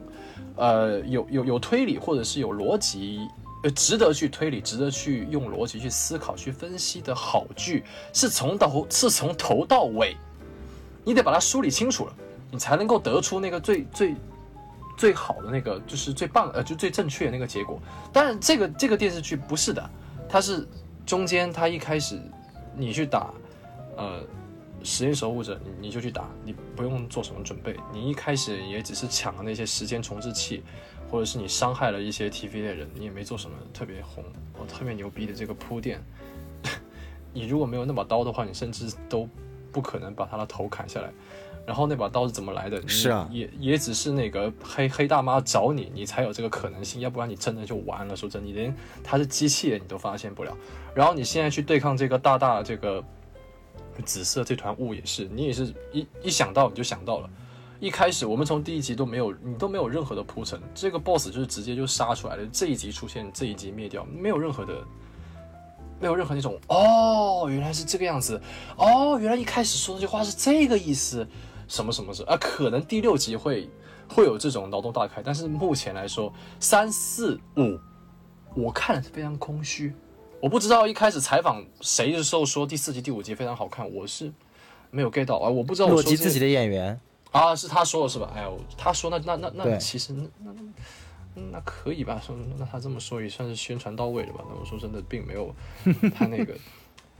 [0.55, 3.19] 呃，有有有推理或者是有逻辑。
[3.61, 10.15] 呃，值得去推理，值得去用逻辑去思考、去分析的好剧，是从头是从头到尾，
[11.03, 12.13] 你得把它梳理清楚了，
[12.49, 14.15] 你才能够得出那个最最
[14.95, 17.77] 最好的那个，就是最棒呃，就最正确的那个结果。
[18.13, 19.89] 当然，这个这个电视剧不是的，
[20.29, 20.65] 它是
[21.05, 22.17] 中间它一开始
[22.77, 23.33] 你去打，
[23.97, 24.21] 呃，
[24.83, 30.63] 时间守护者，你你就去打，你不用做什么准备，你一开始也只是抢了那些时间重置器。
[31.11, 35.99] 或者是你伤害了一些 TV 的人，你也没做什么特别红或特别牛逼的这个铺垫。
[37.33, 39.27] 你如果没有那把刀的话，你甚至都
[39.71, 41.11] 不可能把他的头砍下来。
[41.65, 42.87] 然后那把刀是怎么来的？
[42.87, 48.15] 是啊，也也只是那个黑黑大妈找你，你才有这个可能性，要不然你真的就完了。
[48.15, 48.71] 说真，你连
[49.03, 50.55] 他是机器人你都发现不了。
[50.93, 53.03] 然后你现在去对抗这个大大这个
[54.05, 57.29] 紫色这团雾也是，你也是一一想到你就想到了。
[57.79, 62.45] 一开始我们从第一集都没有，你都没有任何的铺陈，这个 boss 就是直接就杀出来了。
[62.51, 64.85] 这一集出现，这一集灭掉，没有任何的，
[65.97, 68.41] 没有任何那种哦，原来是这个样子，
[68.75, 71.25] 哦，原来一开始说那句话是这个意思，
[71.69, 72.37] 什么什么什么啊？
[72.37, 73.69] 可能第六集会
[74.09, 77.79] 会有这种脑洞大开，但是目前来说，三四五，
[78.55, 79.93] 我看的是非常空虚。
[80.41, 84.31] 我不知道一开始采访谁的时候说第四集、第五集非常好看，我是
[84.89, 86.97] 没有 get 到啊，我不知道我说这洛基自己的演员。
[87.31, 88.31] 啊，是他说的是吧？
[88.33, 90.23] 哎呦，他说那那那那其实那
[91.35, 92.21] 那那可以吧？
[92.25, 94.39] 说那他这么说也算是宣传到位了吧？
[94.49, 95.53] 那我说真的，并没有
[96.15, 96.55] 他那个，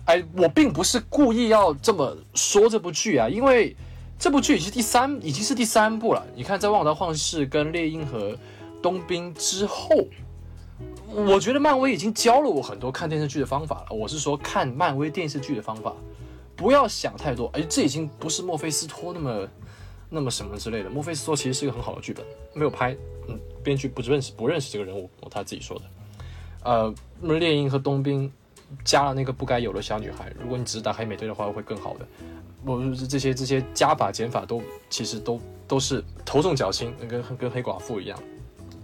[0.06, 3.76] 哎，我并不是故意要这么说这部剧啊，因为
[4.18, 6.26] 这部剧已经第三已经是第三部了。
[6.36, 8.36] 你看，在《旺达幻视》跟猎鹰和
[8.82, 9.90] 冬兵之后，
[11.10, 13.96] 我觉得漫威已经教了我很多看电视剧的方法了。
[13.96, 15.94] 我是说看漫威电视剧的方法，
[16.56, 17.48] 不要想太多。
[17.54, 19.48] 哎，这已经不是墨菲斯托那么。
[20.12, 25.86] 那么什么之类的，墨菲斯托其实是一个很好的剧本，没有拍，嗯，编剧不认识不认识这个人物，他自己说的。
[26.64, 26.92] 呃，
[27.22, 28.34] 那么猎鹰和冬兵
[28.84, 32.08] 加了那个不该有的小女孩，如果你只是打黑美队的话，会更好的。
[32.66, 38.20] 我这些这些加法减法都其实都都是头重脚轻，跟跟黑寡妇一样。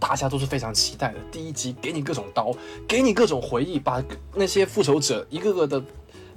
[0.08, 1.20] 大家都是非常期待的。
[1.32, 2.54] 第一集给你各种刀，
[2.88, 4.04] 给你各种回忆，把
[4.36, 5.84] 那些复仇者一个个的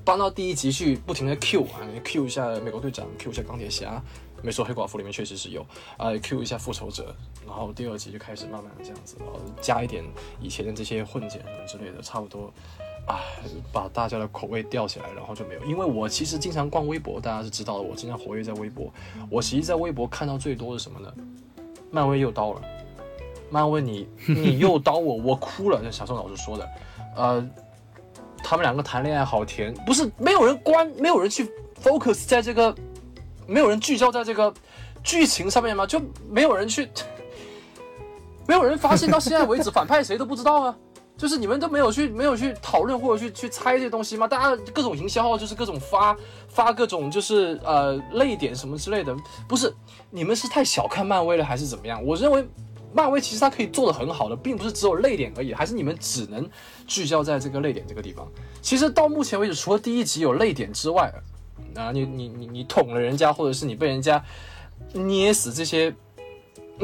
[0.02, 4.02] 搬到第一集去，不停的 Q 啊，Q 一下美国队长，Q 一下钢铁侠。
[4.40, 5.60] 没错，黑寡妇里面确实是有
[5.98, 10.02] 啊，Q 一下复仇者，然后第二集就开始慢慢的这样子，然后加一点
[10.40, 12.50] 以前的这些混剪什么之类的，差不多。
[13.06, 13.20] 啊，
[13.70, 15.64] 把大家的口味吊起来，然后就没有。
[15.66, 18.90] 因为我其实经常逛微博，大家是知道的，我经常活跃在微博。
[19.28, 21.12] 我其实在微博看到最多是什么呢？
[21.90, 22.62] 漫威又刀了，
[23.50, 25.82] 漫威你 你又刀我，我哭了。
[25.82, 26.68] 像小宋老师说的，
[27.16, 27.50] 呃，
[28.42, 31.50] 他们两个谈恋爱好甜，不是没有人关，没有人去
[31.82, 32.74] focus 在这个，
[33.46, 34.52] 没有人聚焦在这个
[35.02, 35.86] 剧情上面吗？
[35.86, 36.88] 就没有人去，
[38.46, 40.76] 没有人发现到现在为止反派谁都不知道啊。
[41.16, 44.28] 就是你们都没有去没有去讨论或者去去猜这些东西吗？
[44.28, 49.12] 大家各种营销号就是各种发发各种就是呃泪点什么之类的，
[49.48, 49.74] 不是
[50.10, 52.00] 你们是太小看漫威了还是怎么样？
[52.06, 52.46] 我认为
[52.92, 56.48] 漫威其实它可以做的很好的，并不是只有泪点而已，还是你们只能
[56.86, 58.26] 聚焦在这个泪点这个地方。
[58.60, 61.12] 其实到目前为止，除了第一集有泪点之外，
[61.74, 64.24] 啊你你你你捅了人家，或者是你被人家
[64.92, 65.94] 捏死这些，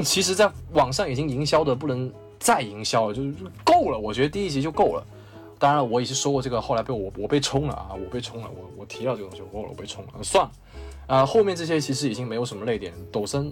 [0.02, 2.12] 其实在网上已经营销的不能。
[2.36, 3.32] 再营销了就是
[3.64, 5.06] 够了，我觉得第一集就够了。
[5.58, 10.52] 当然，我已经说过这个，后来被我我被冲了啊，我被冲了，我我提到这个东西我够了，我被冲了，算了。
[11.06, 12.92] 啊，后面这些其实已经没有什么泪点。
[13.10, 13.50] 抖森，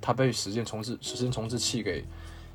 [0.00, 2.04] 他被时间重置时间重置器给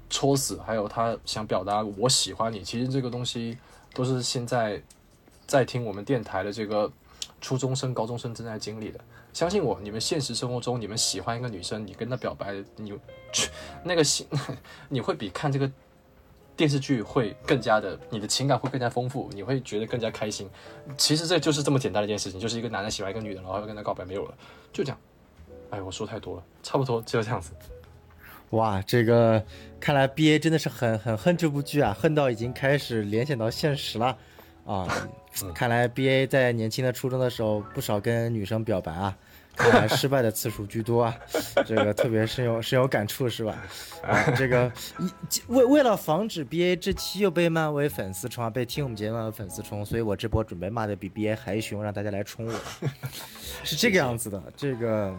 [0.10, 3.58] 戳死，还有他想表达我喜欢你，其实这个东西
[3.94, 4.82] 都是现在
[5.46, 6.92] 在听我们电台的这个
[7.42, 9.00] 初中生、高中生正在经历的。
[9.34, 12.94] 相信我，你们现实生活中，你们喜欢一个女生，你跟她表白，你
[13.32, 13.50] 去
[13.84, 14.28] 那个心，
[14.90, 15.72] 你会比看这个
[16.56, 20.48] 电视剧会更加的，你的情感会更加丰富，你会觉得更加开心。
[20.96, 24.38] 其实这就是这么简单的一件事情，就是一个男的喜欢一个女的，然后跟她告白，没有了，
[24.72, 25.00] 就这样。
[25.74, 27.52] 哎，我说太多了，差不多就这样子。
[28.52, 29.44] 哇，这个
[29.80, 34.16] 看来 B A 真的是很很恨这部剧啊，恨到已经开始联想到现实了
[34.66, 34.88] 啊。
[35.56, 39.18] 看来 B A 在年轻的初中的时候，不少跟女生表白啊。
[39.56, 41.16] 看来失败的次数居多啊，
[41.64, 43.56] 这个特别深有深有感触是吧？
[44.02, 45.12] 啊，这个 一
[45.48, 52.54] 为为了防止 BA 这期又被漫威粉丝冲啊，被听我们节目的粉丝冲，所以我这波准备骂的比 BA 还凶，让大家来冲我，
[53.64, 54.42] 是这个样子的。
[54.58, 55.16] 这个，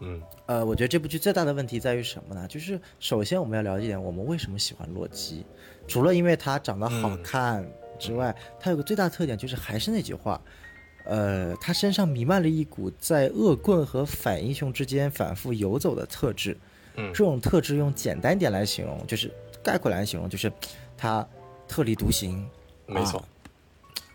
[0.00, 2.46] 嗯，呃，我觉得这部剧最大的问题在于什么呢？
[2.48, 5.44] 就是首先我们要了解一点，我们为什么喜欢洛基，
[5.88, 7.66] 除了因为他长得好看
[7.98, 10.40] 之外，他有个最大特点就是还是那句话。
[11.04, 16.58] 呃，他身上弥漫了一股在恶棍和反英雄之间反复游走的特质。
[16.96, 19.30] 嗯，这种特质用简单点来形容，就是
[19.62, 20.52] 概括来形容，就是
[20.96, 21.26] 他
[21.68, 22.44] 特立独行。
[22.86, 23.24] 没错，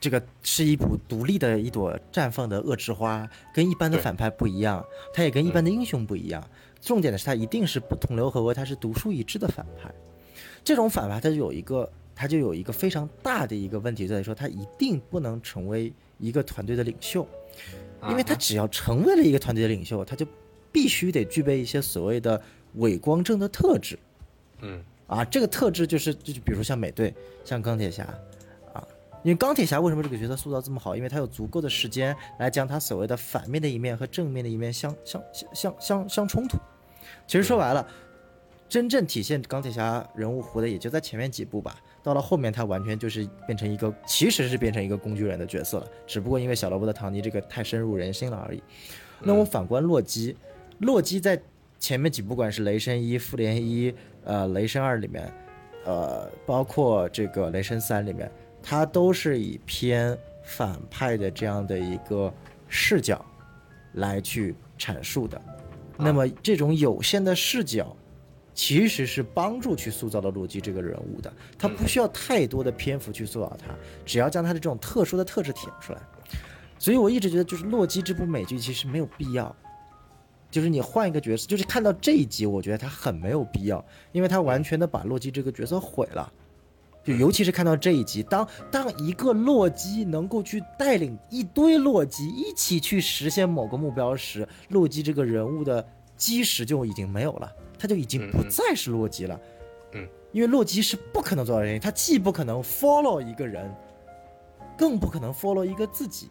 [0.02, 4.84] 这个是一股独立的一朵绽放的恶之花，跟一般的反派不一样，
[5.14, 6.46] 他也跟一般的英雄不一样。
[6.82, 9.90] 重点的是，他一定是不同流合污，他是独树一帜的反派。
[10.64, 15.94] 这种反派，他就有一个，他就有一个非常大的一个问题，在于说，他一定不能成为。
[16.22, 17.28] 一个团队的领袖，
[18.08, 20.24] 因为他只要成为了一个团队的领袖，他就
[20.72, 22.40] 必须得具备一些所谓的
[22.76, 23.98] 伪光正的特质。
[24.60, 27.12] 嗯，啊，这个特质就是就比如像美队，
[27.44, 28.14] 像钢铁侠，啊，
[29.24, 30.96] 因为钢铁侠为什么这个角色塑造这么好？
[30.96, 36.58] 因为他有足够的时间来将他所谓的反面的一面和正面的一面相相相相相相冲突。
[37.28, 37.88] 其实说白了，
[38.68, 41.76] 真正体现钢铁侠人物活的也就在前面几部吧。
[42.04, 48.64] 到了后面，他完全就是变成一个，其实是变成一个工具人的角色了，只不过因为小萝卜的唐尼这个太深入人心了而已。
[49.20, 50.36] 那我反观洛基，
[50.80, 51.40] 洛基在
[51.78, 55.32] 前面几部，不管是雷神一、复联一、呃雷神二里面，
[55.86, 58.32] 呃包括这个雷神三里面，
[58.62, 62.34] 他都是以偏反派的这样的一个
[62.68, 63.24] 视角
[63.94, 65.42] 来去阐述的。
[65.98, 67.96] 那么这种有限的视角。
[68.54, 73.74] 其实是帮助去塑造了洛基这个人物的，他不需要太多的篇幅去塑造他，
[74.06, 76.02] 只要将他的这种特殊的特质体现出来。
[76.78, 79.56] 所以我一直觉得，就是洛基这部美剧其实没有必要，
[80.52, 86.32] 就是你换一个角色，就是看到这一集，我觉得他很没有必要，因为他完全的把洛基这个角色毁了。
[87.04, 95.86] 就尤其是看到这一集，当当一个洛基能够去带领一堆洛基一起去实现某个目标时，洛基这个人物的
[96.16, 97.52] 基石就已经没有了。
[97.80, 99.42] 他就已经不再是洛基了，
[99.94, 103.74] 嗯，因为洛基是不可能做到这些，他既不可能 follow 一个人，
[104.78, 106.30] 更不可能 follow 一个自己，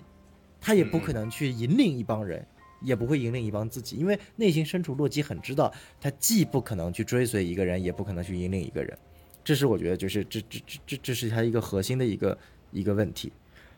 [0.60, 2.46] 他也不可能去引领一帮人，
[2.80, 8.96] 也不会引领一帮自己，因为内心深处洛基很知道，他既不可能去追随一个人，也不可能去引领一个人，
[9.44, 12.36] 这是我觉得就是这这这这这是它一个核心的一个
[12.70, 13.32] 一个问题，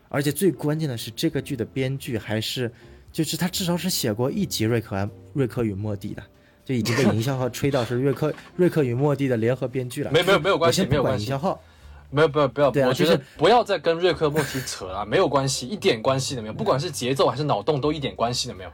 [0.09, 2.71] 而且最关键的是这个剧的编剧还是，
[3.11, 6.23] 就是他至少是写过一集瑞克安瑞克与莫蒂的。
[6.65, 10.09] 就已经被营销号吹到是瑞克瑞克与莫蒂的联合编剧了。
[10.09, 11.61] 没有没有没有关系没有关系营销号，
[12.09, 18.71] 没有，不要不要，我觉得不要再跟瑞克莫蒂扯了，没有关系，一点关系都没有，不管是节奏还是脑洞，都一点关系都没有。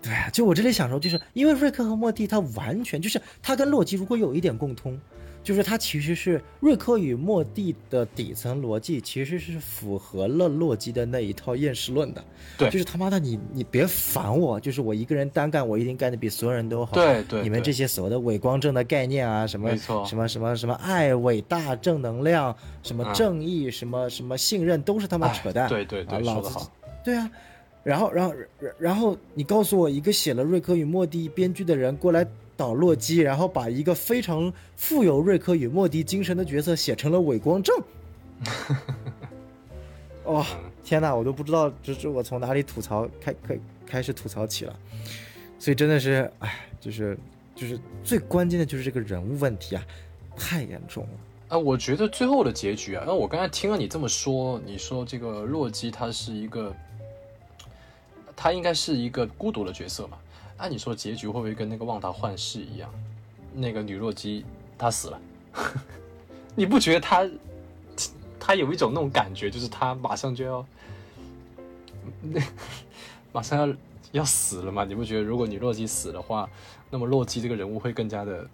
[0.00, 4.96] 对啊，就我这里想说，就是因为瑞克和莫蒂他完全就是他跟洛基如果有一点共通，
[5.46, 12.24] 就是他其实是瑞克与莫蒂的底层逻辑其实是符合了洛基的那一套厌世论的。
[12.58, 16.94] 对就是他妈的你你别烦我，就是我一个人单干，我一定干的比所有人都好。
[16.94, 25.66] 对对对你们这些所谓的伪光正的概念啊，什么什么什么什么爱、伟大、正能量，什么嗯正义，什么什么信任，都是他妈扯淡。
[25.66, 26.72] 哎对对对啊，老子说得好。
[27.04, 27.30] 对啊，
[27.84, 32.26] 然后，然后，然然后你告诉我，一个写了瑞克与莫蒂编剧的人过来
[32.56, 37.76] 导洛基，然后把一个非常富有瑞克与莫迪精神的角色写成了伪光正。
[40.24, 40.46] 哇、
[40.82, 44.76] 天哪，我都不知道这这我从哪里吐槽开开开始吐槽起了，
[45.58, 47.16] 所以真的是，哎，就是
[47.54, 49.86] 就是最关键的就是这个人物问题啊，
[50.36, 51.10] 太严重了。
[51.48, 56.74] 啊，我觉得最后的结局啊，那我刚才听了你这么说，你说这个洛基他是一个，
[58.34, 60.18] 他应该是一个孤独的角色嘛？
[60.58, 62.90] 按你说结局会不会跟那个旺达幻视一样？
[63.54, 64.44] 那个女洛基
[64.76, 65.20] 她死了，
[66.54, 67.28] 你不觉得她，
[68.38, 70.66] 她有一种那种感觉，就是她马上就要，
[72.20, 72.40] 那
[73.32, 73.76] 马上要
[74.12, 74.84] 要死了嘛？
[74.84, 76.48] 你不觉得如果女洛基死的话，
[76.90, 78.48] 那么洛基这个人物会更加的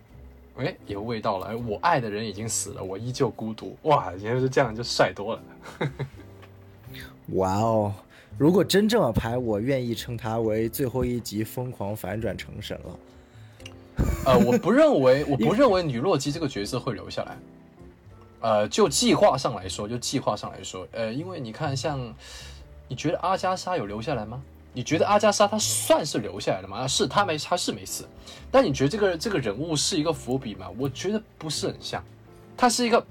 [0.57, 1.47] 哎，有味道了！
[1.47, 3.77] 哎，我爱的人已经死了，我依旧孤独。
[3.83, 5.43] 哇，原来是这样，就帅多了。
[7.35, 7.95] 哇哦！
[8.39, 12.99] 如果真这么拍，我愿意称它为最后一集疯狂反转成神了。
[14.25, 17.37] 呃，我不认为， 我不认为女洛基这个角色会留下来。
[18.41, 22.13] 呃，就计划上来说，就计划上来说，呃，因为你看，像
[22.89, 24.43] 你觉得阿加莎有留下来吗？
[24.73, 26.79] 你觉得阿加莎她算是留下来了吗？
[26.79, 28.09] 啊是，她没，她是没死。
[28.51, 30.67] 但你觉得这个这个人物是一个伏笔吗？
[30.79, 32.03] 我觉得不是很像，
[32.57, 33.05] 他是一个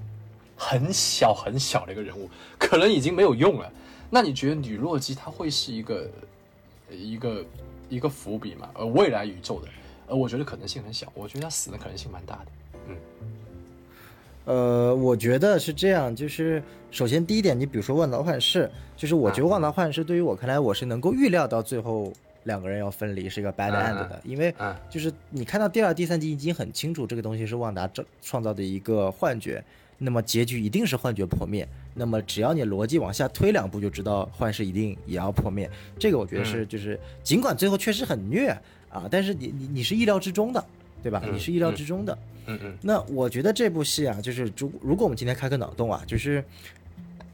[0.57, 3.71] 很小很小的一个人物，可能已经没有用了。
[4.13, 6.07] 那你觉得女洛基她会是一个
[6.91, 7.45] 一个
[7.89, 8.69] 一个伏笔吗？
[8.75, 9.67] 呃，未来宇宙的，
[10.07, 12.45] 呃，我觉得可能性很小，我觉得她死的可能性蛮大的。
[12.89, 12.95] 嗯
[14.43, 18.65] 呃，我觉得是这样，就是首先第一点，你比如说《万达幻视》，
[18.97, 22.11] 就是我觉得《万达幻视》对于我看来，我是能够预料到最后
[22.43, 29.63] 两个人要分离是一个 bad 嗯 end 的，因为嗯就是你看到第二、第三集已经很清楚，这个东西是旺达创创造的一个幻觉，
[29.99, 31.65] 那么结局一定是幻觉破灭。
[31.93, 35.69] 那么只要你逻辑往下推两步，就知道幻视一定也要破灭。
[35.99, 38.49] 这个我觉得是就是，尽管最后确实很虐
[38.89, 40.63] 啊，但是你你你是意料之中的，
[41.03, 41.21] 对吧？
[41.25, 42.17] 嗯你是意料之中的。
[42.47, 46.43] 嗯嗯那我觉得这部戏啊，就是如如果我们今天开个脑洞啊，就是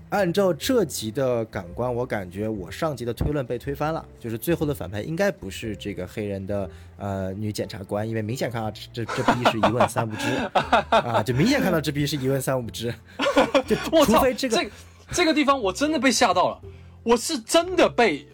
[0.10, 10.28] 按照这集的感官，我感觉我上集的推论被推翻了，就是最后的反派应该不是这个黑人的呃女检察官，因为明显看到这这这逼是一问三不知。
[10.96, 12.94] 啊，就明显看到这逼是一问三不知，
[13.68, 14.72] 就我操，除非这个这
[15.12, 16.62] 这个地方我真的被吓到了，
[17.04, 18.26] 我是真的被，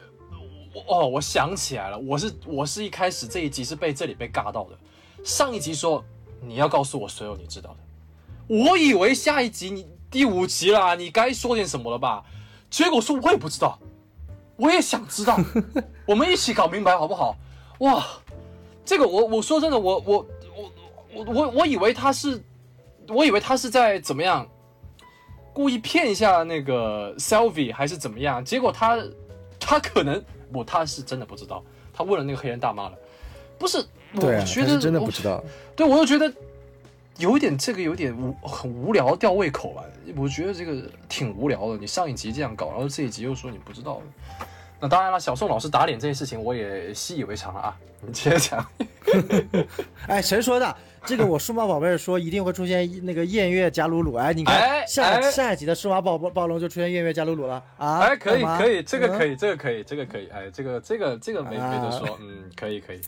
[0.75, 4.77] 我哦，我想起来了，我是我是一开始这一集是被这里被尬到的，
[5.23, 6.05] 上一集说
[6.39, 12.23] 你要告诉我所有你知道的，我以为下一集你第五集啦，你该说点什么了吧？
[12.69, 13.79] 结果说我也不知道，
[14.57, 15.39] 我也想知道，
[16.05, 17.35] 我们一起搞明白好不好？
[17.79, 18.05] 哇，
[18.85, 20.71] 这个我我说真的，我我我
[21.15, 22.39] 我我我以为他是，
[23.07, 24.47] 我以为他是在怎么样？
[25.51, 28.45] 故意骗一下那个 Selvi 还是怎么样？
[28.45, 29.03] 结果他
[29.59, 32.95] 他可能我，他是真的不知道，他问了那个黑人大妈了，
[33.57, 33.83] 不是？
[34.13, 35.43] 我对啊，觉得真的不知道。
[35.75, 36.31] 对，我又觉得
[37.17, 39.83] 有点这个有点无很无聊，吊胃口吧。
[40.15, 41.77] 我觉得这个挺无聊的。
[41.77, 44.01] 你上一集这样搞，然后这一集又说你不知道。
[44.79, 47.77] 那当然了，小宋老师打脸这件事情我也习以为常了啊。
[48.01, 48.65] 你接着讲。
[50.07, 50.75] 哎，谁说的？
[51.05, 54.13] 这个我数码宝贝说一定会出现那个艳月加鲁鲁。
[54.15, 57.99] 哎，你看哎下哎下一集的数码宝宝暴龙就出现艳月加鲁鲁了啊！
[57.99, 60.27] 哎，可以可以，这个可嗯以，这个可以，这个可以。
[60.29, 63.01] 哎，这个这个这个没没得说，嗯，可以可以。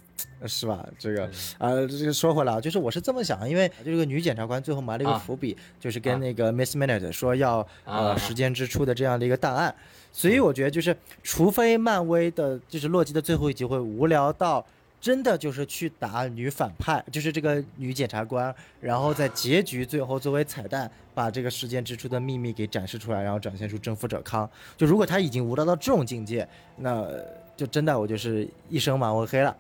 [0.46, 0.86] 是吧？
[0.98, 1.26] 这个
[1.58, 9.74] 啊，这个说回来啊，就是我是这么想，因为这个女检察官最后埋了一个啊伏笔，就是啊跟那个 Miss Minute 说要啊呃时间之初的这样的一个档案，
[10.12, 14.66] 所以我觉得就是，除非漫威的就是洛基的最后一集会无聊到。
[15.02, 24.50] 真的就是去打女反派，就是这个女检察官，然后在结局最后作为彩蛋，把这个时间之初的秘密给展示出来，然后展现出征服者康。
[24.76, 27.08] 就如果他已经无聊到这种境界，那
[27.56, 29.56] 就真的我就是一生漫威黑了。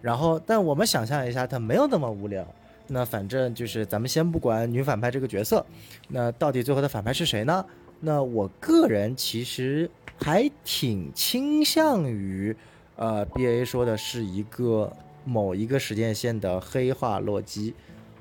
[0.00, 2.46] 然后，但我们想象一下，他没有那么无聊。
[2.90, 5.64] 那反正就是咱们先不管女反派这个角色，
[6.08, 7.64] 那到底最后的反派是谁呢？
[8.00, 12.56] 那我个人其实还挺倾向于，
[12.96, 14.90] 呃，B A 说的是一个
[15.24, 17.74] 某一个时间线的黑化洛基，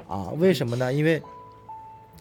[0.07, 0.91] 啊，为什么呢？
[0.91, 1.21] 因为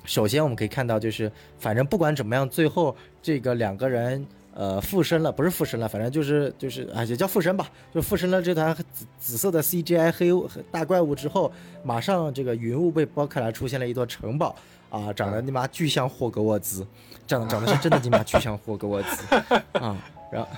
[0.04, 4.24] 首先我们可以看到，就是反正不管怎么样，最后这个两个人
[4.56, 10.32] 呃附身了，不是附身了，反正就是就是啊，也叫附身吧，就附身了这团紫紫色的 CGI 黑
[10.72, 11.52] 大怪物之后，
[11.84, 14.56] 马上这个云雾被剥开来，出现了一座城堡
[14.90, 16.86] 啊，长得你妈巨像霍格沃兹，
[17.26, 19.36] 长得 长得是真的你妈巨像霍格沃兹
[19.78, 19.96] 啊，
[20.32, 20.48] 然后。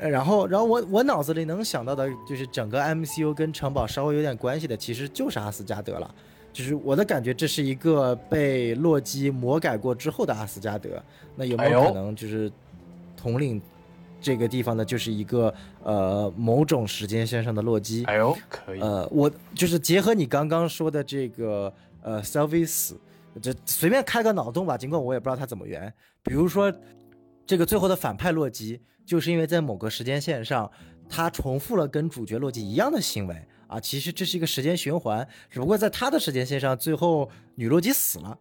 [0.00, 6.12] 然后，然后我我脑子里能想到的就是整个 MCU 跟城堡稍微有点关系的，其实就是阿斯加德了。
[6.52, 10.90] 就是我的感觉，这是一个被洛基魔改过之后的阿斯加德。
[11.36, 12.50] 那有没有可能就是
[13.22, 13.62] 统领
[14.20, 15.54] 这个地方的，就是一个
[15.84, 18.04] 呃某种时间线上的洛基？
[18.06, 18.80] 哎呦，可以。
[18.80, 22.98] 呃，我就是结合你刚刚说的这个呃 s e l v i s
[23.40, 25.92] 这随便开个脑洞吧，尽管我也不知道他怎么圆。
[26.22, 26.72] 比如说
[27.46, 28.80] 这个最后的反派洛基。
[29.04, 30.70] 就是因为在某个时间线上，
[31.08, 33.34] 他重复了跟主角洛基一样的行为
[33.66, 38.38] 啊，其实这是一个时间循环，只不过在他的时间线上，最后女洛基死了，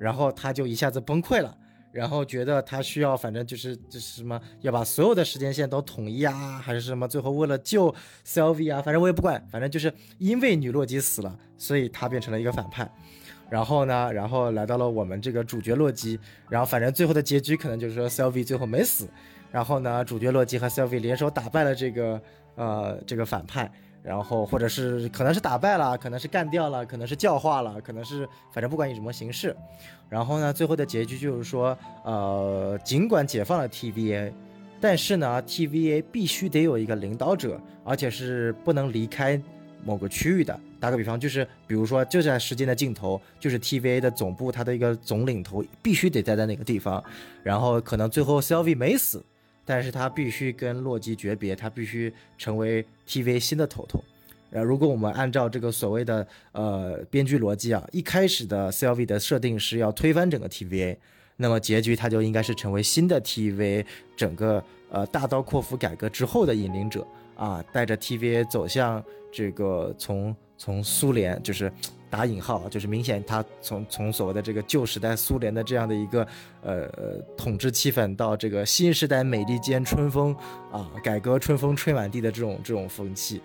[0.00, 1.56] 然后他就一下子崩溃了，
[1.92, 7.94] 然后觉得他需要，反正就是就是什么要把所有的时间线都统一啊，还是什么，最后为了救
[8.26, 12.90] Selvi 啊，反正我也不管，反正就是因为女洛基死了，所以他变成了一个反派，
[13.48, 16.18] 然后呢，然后来到了我们这个主角洛基，
[16.48, 19.08] 然后反正最后的结局可能就是说 Selvi 最后没死。
[19.52, 22.22] 然后呢，主角洛基和 Sylvie 联手打败了这个
[22.54, 23.68] 呃这个反派，
[24.02, 29.54] 然后或者是可能是打败了，可能是干掉了，可能是教化了，可能是反正不管以什么形式，
[30.08, 34.32] 然后呢，最后的结局就是说，呃，尽管解放了 TVA，
[34.80, 39.40] 但是呢，TVA 必须得有一个领导者，而且是不能离开
[39.84, 40.58] 某个区域的。
[40.80, 47.04] 打个比方，就是比如说就在时间的尽头，就是 TVA 的总部，它的一个总领头必须得待在那个地方，
[47.42, 49.22] 然后可能最后 Selvi 没死。
[49.70, 54.02] 但是他必须跟洛基诀别，他必须成为 TV 新的头头。
[54.50, 60.96] 呃，如果我们按照这个所谓的呃编剧逻辑啊，一开始的 CLV 的设定是要推翻整个 TVA，
[61.36, 63.84] 那么结局他就应该是成为新的 TV
[64.16, 64.60] 整个
[64.90, 67.06] 呃大刀阔斧改革之后的引领者
[67.36, 69.00] 啊，带着 TVA 走向
[69.30, 71.72] 这个从从苏联就是。
[72.10, 76.26] 打引号，就是明显他从从所谓的这个旧时代苏联的这样的一个
[76.60, 76.88] 呃
[77.36, 80.34] 统治气氛，到这个新时代美利坚春风
[80.72, 83.40] 啊，改革春风吹满地的这种这种风气，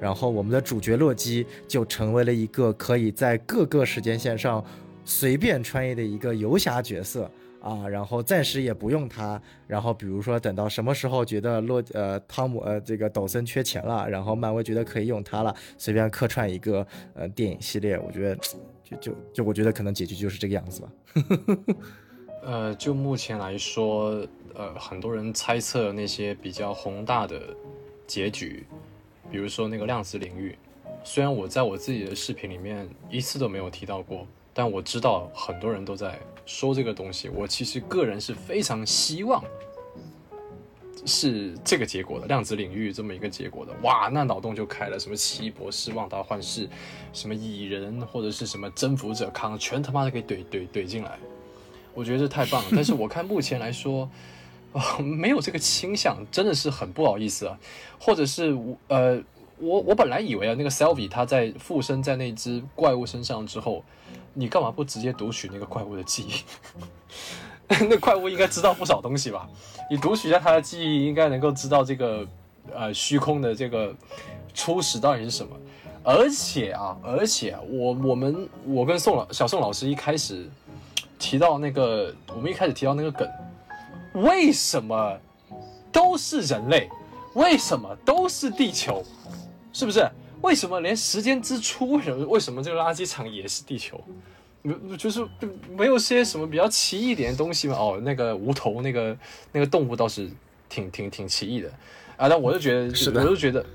[0.00, 4.64] 然后我们的主角洛基就成为了一个可以在各个时间线上
[5.04, 7.30] 随便穿越的一个游侠角色。
[7.66, 18.36] 啊，然后暂时也不用他，然后比如说等到什么时候觉得洛呃汤姆呃这个抖森缺钱了，然后漫威觉得可以用他了，随便客串一个呃电影系列，我觉得
[18.84, 20.88] 就就就我觉得可能结局就是这个样子吧。
[22.44, 27.40] 呃，就目前来说，呃，很多人猜测那些比较宏大的
[28.06, 28.64] 结局，
[29.28, 30.56] 比如说那个量子领域，
[31.02, 34.24] 虽然我在我自己的视频里面一次都没有提到过。
[34.58, 39.44] 但我知道很多人都在说这个东西，我其实个人是非常希望
[41.04, 43.72] 是这个结果的，量子领域这么一个结果的。
[43.82, 46.68] 哇，那脑洞就开了，什么奇异博士、旺达幻视、
[47.12, 51.18] 什么蚁人或者是什么征服者康，全他妈的给怼怼怼进来，
[51.94, 52.68] 我觉得这太棒了。
[52.72, 54.08] 但是我看目前来说，
[55.00, 57.58] 没有这个倾向，真的是很不好意思啊。
[57.98, 59.20] 或者是我呃，
[59.58, 63.84] 我我本来以为啊，那个 Selvi 他在附身在那只怪物身上之后。
[64.38, 67.74] 你干嘛不直接读取那个怪物的记忆？
[67.88, 69.48] 那怪物应该知道不少东西吧？
[69.90, 72.26] 你读取一下它的记忆，应该能够知道这个
[72.72, 73.94] 呃虚空的这个
[74.52, 75.56] 初始到底是什么。
[76.04, 80.48] 而且啊，而且我我们我跟宋老小宋老师一开始
[81.18, 83.28] 提到那个，我们一开始提到那个梗，
[84.12, 85.18] 为什么
[85.90, 86.90] 都是人类？
[87.34, 89.02] 为什么都是地球？
[89.72, 90.08] 是不是？
[90.46, 94.00] 为什么连时间之初，为什么为什么这个垃圾场也是地球？
[94.62, 95.26] 没就是
[95.76, 97.76] 没有些什么比较奇异点的东西吗？
[97.76, 99.16] 哦，那个无头那个
[99.50, 100.30] 那个动物倒是
[100.68, 101.68] 挺挺挺奇异的
[102.16, 102.28] 啊！
[102.28, 103.66] 但我就觉得，是我就觉得，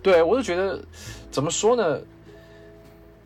[0.00, 0.80] 对我就觉得，
[1.32, 2.00] 怎么说呢？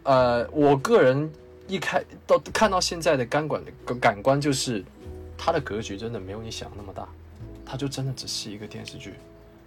[0.04, 1.30] 呃，我个人
[1.68, 4.82] 一开到看到现在的钢管的感官，就是
[5.36, 7.06] 它的格局真的没有你想那么大，
[7.66, 9.12] 它就真的只是一个电视剧，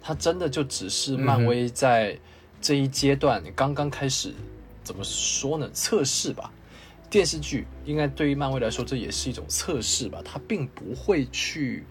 [0.02, 2.18] 它真的就只是漫威在。
[2.60, 4.34] 这一阶段刚刚开始，
[4.82, 5.70] 怎么说呢？
[5.72, 6.52] 测试吧，
[7.08, 10.20] 电视剧应该对于漫威来说，这也是一种测试吧。
[10.24, 11.84] 它并不会去，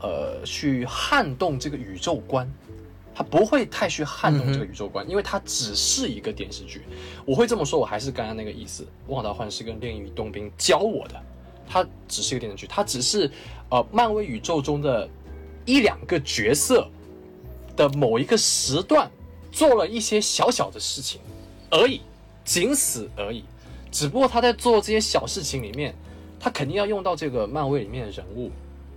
[0.00, 2.50] 呃，去撼动这个宇宙观，
[3.14, 6.82] 它不会太去撼动这个宇宙观，因为它只是一个电视剧。
[7.26, 8.86] 我会这么说，我还是刚刚那个意思。
[9.08, 11.22] 旺达幻视跟炼狱冬兵教我的，
[11.68, 13.30] 它只是一个电视剧，它只是
[13.68, 15.08] 呃，漫威宇宙中的
[15.66, 16.88] 一两个角色
[17.76, 19.10] 的某一个时段。
[19.50, 21.20] 做了一些小小的事情
[21.70, 22.00] 而已，
[22.44, 23.44] 仅此而已。
[23.90, 25.94] 只不过他在做这些小事情里面，
[26.38, 28.50] 他肯定要用到这个漫威里面的人物，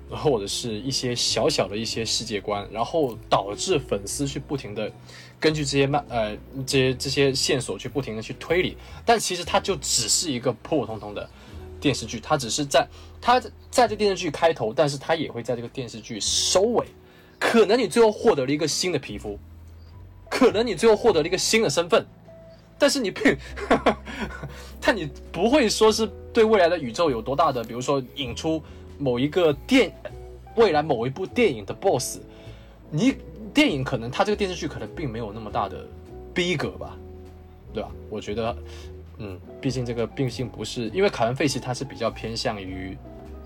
[0.09, 4.91] 然后或者是一些小小的一些世界观，然后导致粉丝去不停的
[5.39, 6.37] 根据这些漫呃
[6.67, 8.77] 这些这些线索去不停的去推理。
[9.05, 11.27] 但其实它就只是一个普普通通的
[11.79, 12.85] 电视剧，它只是在
[13.21, 16.85] 它在这电视剧开头，但是它也会在这个电视剧收尾。
[17.39, 19.39] 可能你最后获得了一个新的皮肤，
[20.31, 22.03] 可能你最后获得了一个新的身份，
[22.79, 23.37] 但是你并，
[24.79, 28.63] 但你不会说是对未来的宇宙有多大的，比如说引出
[28.97, 29.93] 某一个电，
[30.55, 32.19] 未来某一部电影的 BOSS，
[32.89, 33.17] 你
[33.53, 35.85] 电影可能它这个电视剧可能并没有那么大的
[36.33, 36.97] 逼格吧，
[37.73, 37.91] 对吧？
[38.09, 38.57] 我觉得，
[39.17, 42.97] 嗯，毕竟这个毕竟不是，因为凯文费奇他是比较偏向于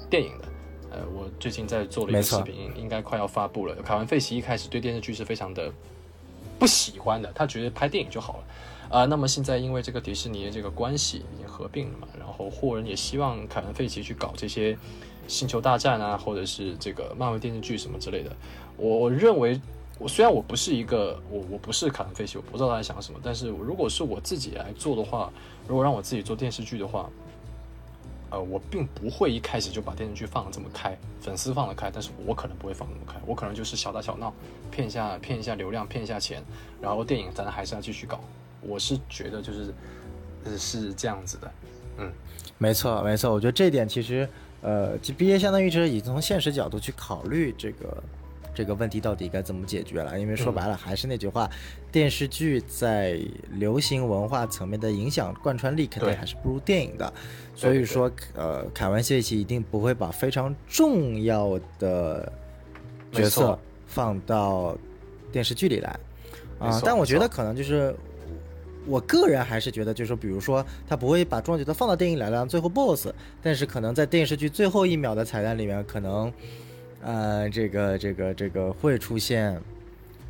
[0.09, 0.45] 电影的。
[0.91, 3.75] 呃，我最近在做了一个视频，应该快要发布了。
[3.83, 5.69] 凯文·费奇一开始对电视剧是非常的
[6.57, 8.43] 不喜欢的，他觉得拍电影就好了。
[8.87, 14.77] 啊，那么现在因为这个迪士尼的这个关系已经合并了嘛，然后霍人也希望凯文·费奇去搞这些
[15.27, 18.31] 星球大战啊，或者是这个漫威电视剧什么之类的。
[18.77, 19.59] 我我认为，
[19.97, 25.31] 我虽然我不是一个我我不是凯文·费奇，我不知道他在想什么，但是如果是我自己来做的话，
[25.67, 27.09] 如果让我自己做电视剧的话。
[28.35, 34.33] 呃，我并不会一开始就把电视剧放的这么开，粉丝放得开，但是我可能不会放那么开，我可能就是小打小闹，
[34.69, 36.43] 骗一下骗一下流量，骗一下钱，
[36.81, 38.19] 然后电影咱还是要继续搞。
[38.61, 39.73] 我是觉得就是
[40.57, 41.51] 是这样子的，
[41.99, 42.11] 嗯，
[42.57, 44.27] 没错没错，我觉得这点其实
[44.61, 48.03] 呃毕业相当于就是已经从现实角度去考虑这个。
[48.55, 50.17] 这个问题到底该怎么解决了？
[50.17, 51.47] 因为说白了还是那句话，
[51.91, 53.19] 电视剧在
[53.51, 57.13] 流行文化层面的影响贯穿力肯定还是不如电影的。
[57.53, 62.31] 所以说，呃，凯文·谢奇一定不会把非常重要的
[63.11, 64.77] 角色放到
[65.31, 65.99] 电视剧里来
[66.57, 66.81] 啊。
[66.83, 67.95] 但我觉得可能就是，
[68.87, 73.09] 我个人还是觉得，就是说，比如说他不会把重要角色放到电影来让最后 BOSS，
[73.41, 76.31] 但是可能在电视剧最后一秒的彩蛋里面可能。
[77.05, 79.61] 呃，这个这个这个会出现，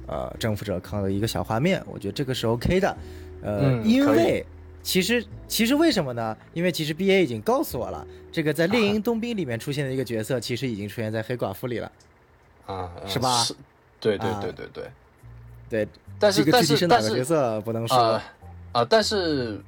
[0.08, 2.98] 呃，征服者康的一个小画面，我觉得这个是 OK 的，
[3.42, 4.46] 呃，因为
[4.84, 6.36] 其实其实为什么呢？
[6.54, 11.90] 因为其实 BA 已经告诉我了，这个在猎鹰冬兵里面出现的一个角色，其实已经出现在黑寡妇里了，
[12.66, 13.42] 啊，是吧？
[13.42, 13.56] 是，
[14.02, 14.84] 对对对对对，
[15.70, 15.88] 对，
[16.20, 18.22] 但是但是哪个角色不能说
[18.74, 19.62] 啊，但是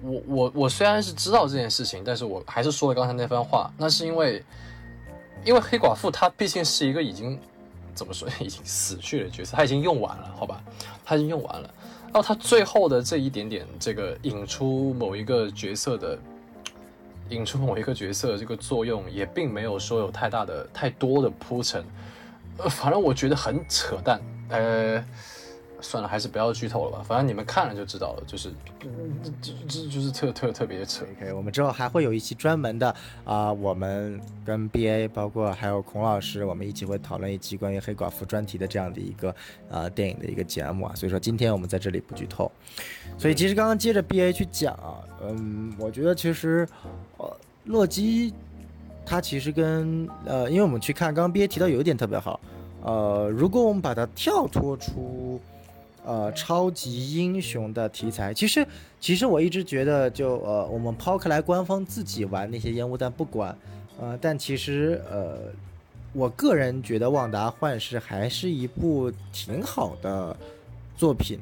[0.00, 4.42] 我我我虽然是知道这件事情，但是我还是说了刚才那番话，那是因为。
[5.44, 7.38] 因为黑寡妇她毕竟是一个已经
[7.94, 10.62] 怎么说 已经死去的角色，她已经用完了，好吧，
[11.04, 11.70] 她已经用完了。
[12.06, 16.18] 然后她最后的这一点点这个引出某一个角色的
[17.28, 21.84] 引出某一个角色的这个作用，也并没有说有太大的太多的铺陈。
[22.58, 24.20] 呃，反正我觉得很扯淡。
[24.48, 25.04] 呃。
[25.84, 27.04] 算了，还是不要剧透了吧。
[27.06, 28.50] 反正你们看了就知道了，就是，
[29.42, 31.04] 这这就是特特特别扯。
[31.16, 39.34] OK，我们之后还会有一期专门的啊，我们跟 BA 包括还有孔老师，我们一起会讨论一期关于黑寡妇专题的这样的一个
[39.68, 40.94] 呃电影的一个节目啊。
[40.94, 42.50] 所以说今天我们在这里不剧透。
[43.18, 46.66] 所以其实刚刚接着 BA 去讲啊，嗯，我觉得其实
[47.18, 48.32] 呃洛基
[49.04, 52.40] 他其实跟呃，因为我们去看刚刚 BA 提到有一点特别好，
[52.82, 55.38] 呃，如果我们把它跳脱出。
[56.04, 58.66] 呃，超级英雄的题材，其实，
[59.00, 63.56] 其实我一直觉得，就呃，我们抛开来官方自己玩那些烟雾弹不管，
[63.98, 65.38] 呃，但其实呃，
[66.12, 70.36] 我个人觉得《旺达幻视》还是一部挺好的
[70.96, 71.38] 作品，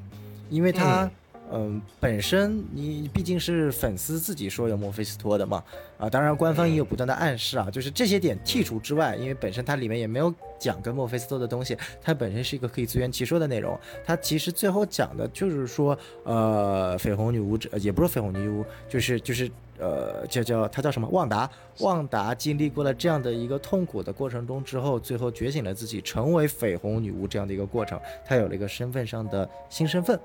[0.48, 1.10] 因为它。
[1.54, 5.62] 嗯，本身你毕竟是粉丝自己说有墨菲斯托的嘛，
[5.98, 10.32] 啊，当然官方也有不断的暗示啊，就是这些点剔除之外，因为本身它里面也没有
[10.62, 13.76] 讲跟墨菲斯托的东西，它本身是一个可以自圆其说的内容。
[14.04, 21.50] 它其实最后讲的就是说，呃，绯红女巫这也不是绯红女巫，就是就是呃叫叫她叫什么旺达，
[21.80, 30.18] 旺达经历过了这样的一个痛苦的过程中之后，最后觉醒了自己，成为绯红女巫这样的一个过程，她有了一个身份上的新身份。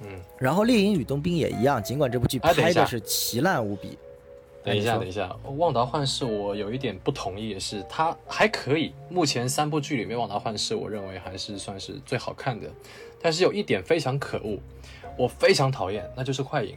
[0.00, 0.08] 嗯，
[0.38, 3.98] 然后《猎鹰与冬兵》也一样，尽管这部剧拍的是奇烂无比。
[4.66, 8.92] 等一下，等一下，《旺达幻视》我有一点不同意的是，它还可以。
[9.08, 12.68] 目前三部剧里面，《旺达幻视》我认为还是算是最好看的。
[13.22, 14.58] 但是有一点非常可恶，
[15.16, 16.76] 我非常讨厌，那就是快银。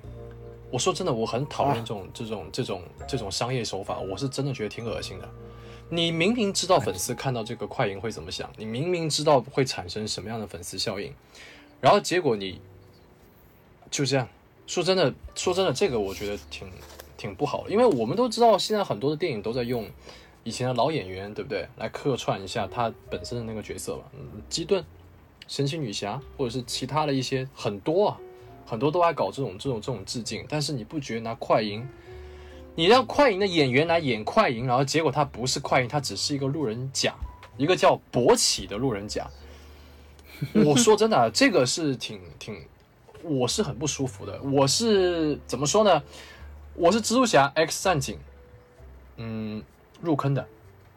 [0.69, 5.27] 我说真的，我很讨厌这种这种这种这种商业手法，我是真的觉得挺恶心的。
[5.89, 11.11] 你明明知道粉丝看到这个快银会怎么想，你明明知道会产生什么样的粉丝效应，
[11.81, 12.61] 然后结果你。
[13.91, 14.29] 就这样
[14.67, 16.69] 说，真的说真的，这个我觉得挺
[17.19, 19.85] 挺不好的，因为我们都知道，现在很多的电影都在用
[20.45, 21.67] 以前的老演员，对不对？
[21.75, 24.03] 来客串一下他本身的那个角色吧。
[24.13, 24.81] 嗯，基顿
[25.49, 28.17] 神奇女侠，或者是其他的一些很多啊，
[28.65, 30.45] 很多都爱搞这种这种这种致敬。
[30.47, 31.85] 但是你不觉得拿快银，
[32.73, 37.13] 你让快银的演员来演快银，然后结果他不是快银，他只是一个路人甲，
[37.57, 39.29] 一个叫勃起的路人甲。
[40.53, 42.55] 我说真的，这个是挺挺，
[43.23, 44.41] 我是很不舒服的。
[44.41, 46.01] 我是怎么说呢？
[46.79, 48.17] 我是蜘蛛侠 X 战警，
[49.17, 49.61] 嗯，
[49.99, 50.47] 入坑的，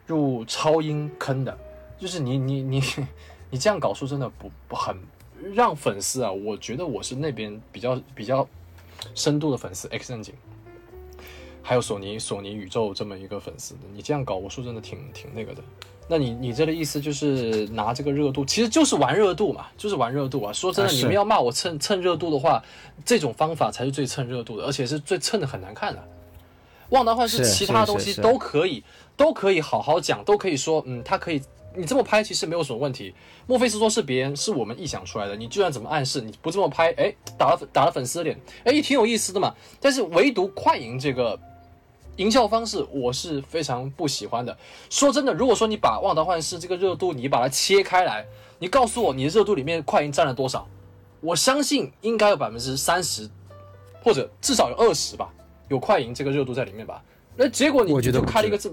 [0.07, 1.57] 入超英坑的，
[1.99, 2.81] 就是你你你
[3.51, 4.97] 你这样搞，说真的不不很
[5.53, 8.47] 让粉丝啊，我觉得我是那边比较比较
[9.13, 10.33] 深度的粉丝 X 战警，
[11.61, 15.61] 还有索尼索尼宇宙这么一个粉丝，你这样搞，我说真的挺挺那个的。
[16.07, 20.51] 那你你这个意思就是拿这个热度，其实就是玩热度嘛，就是玩热度啊。
[20.51, 22.61] 说真的，啊你们要骂我蹭蹭热度的话，
[23.05, 26.03] 这种方法才是最蹭热度的，而且是最蹭的很难看的。
[26.89, 28.83] 旺达幻视是其他东西都可以，
[29.15, 31.41] 都可以好好讲，都可以说，嗯，他可以，
[31.75, 33.15] 你这么拍其实没有什么问题。
[33.47, 35.35] 莫非是说是别人是我们臆想出来的？
[35.35, 39.55] 你就算怎么暗示，你不这么拍，哎，打了打了粉丝的脸，哎，也挺有意思的嘛。
[39.79, 41.39] 但是唯独快银这个
[42.17, 44.55] 营销方式，我是非常不喜欢的。
[44.89, 48.25] 说真的，如果说你把《旺达幻视》这个热度，你把它切开来，
[48.59, 50.67] 你告诉我你的热度里面快银占了多少，
[51.21, 53.29] 我相信应该有百分之三十，
[54.03, 55.29] 或者至少有二十吧，
[55.69, 57.01] 有快银这个热度在里面吧。
[57.35, 58.69] 那结果你就开了一个这，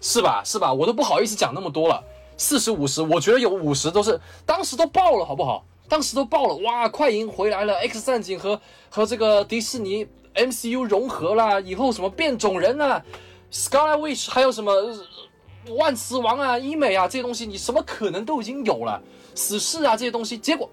[0.00, 0.42] 是吧？
[0.44, 0.72] 是吧？
[0.72, 2.02] 我都不好意思讲那么多了，
[2.38, 5.64] 四十五十，我觉得有五十都是当时都爆了，好不好？
[5.88, 6.88] 当时都爆了，哇！
[6.88, 13.02] 快银回来了，X 战警和和这个迪士尼 MCU 融合啦，以后什么变种人啊
[13.50, 19.02] ，Scarlet Witch，还有什么呃万磁王啊、医美啊这些东西，你什么可能都已经有了，
[19.34, 20.68] 死侍啊这些东西，结果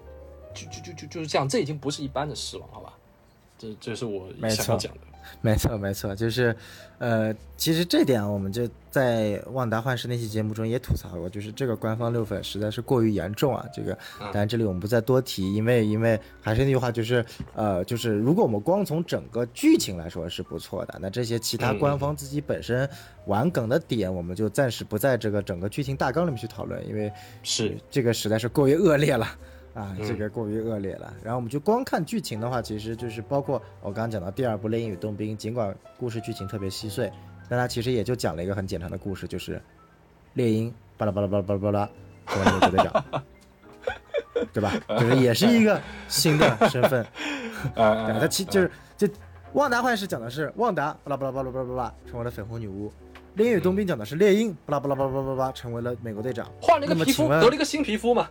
[0.54, 2.92] 就就就就就是这样，这已经不是一般的失望，好吧？
[3.58, 5.00] 这这是我想要讲的。
[5.40, 6.54] 没错，没错，就是，
[6.98, 13.64] 呃，其实这点啊我们就在《旺达幻视》那期节目中也吐槽过，就是这个官方六粉实在是过于严重啊。
[13.72, 22.88] 这个，当然这里我们不再多提，因为因为还是那句话，就是，呃，就是如果我们光从整个剧情来说是不错的，那这些其他嗯官方自己本身
[23.26, 27.12] 玩梗的点，我们就暂时不在这个整个剧情大纲里面去讨论，因为
[27.42, 29.26] 是这个实在是过于恶劣了
[29.74, 31.12] 啊，嗯这个过于恶劣了。
[31.22, 37.10] 然后我们就光看剧情的话，其实就是包括我刚刚讲到第二部《猎鹰与冬兵》，尽管故事剧情特别稀碎，
[37.48, 39.60] 但它其实也就讲了一个很简单的故事，就是
[40.34, 41.88] 猎鹰巴拉巴拉巴拉巴拉巴拉
[42.26, 43.04] 成为了美国队长，
[44.52, 44.72] 对吧？
[45.00, 47.06] 就是也是一个新的身份。
[47.74, 49.08] 对，呃它其就是就
[49.52, 52.92] 旺达幻视讲的是旺达巴拉巴拉巴拉巴拉巴拉成为了粉红女巫，
[53.34, 56.50] 猎鹰与冬兵讲的是猎鹰巴拉巴拉巴拉巴拉巴拉成为了美国队长。
[56.60, 58.28] 换了一个皮肤，得了一个新皮肤嘛。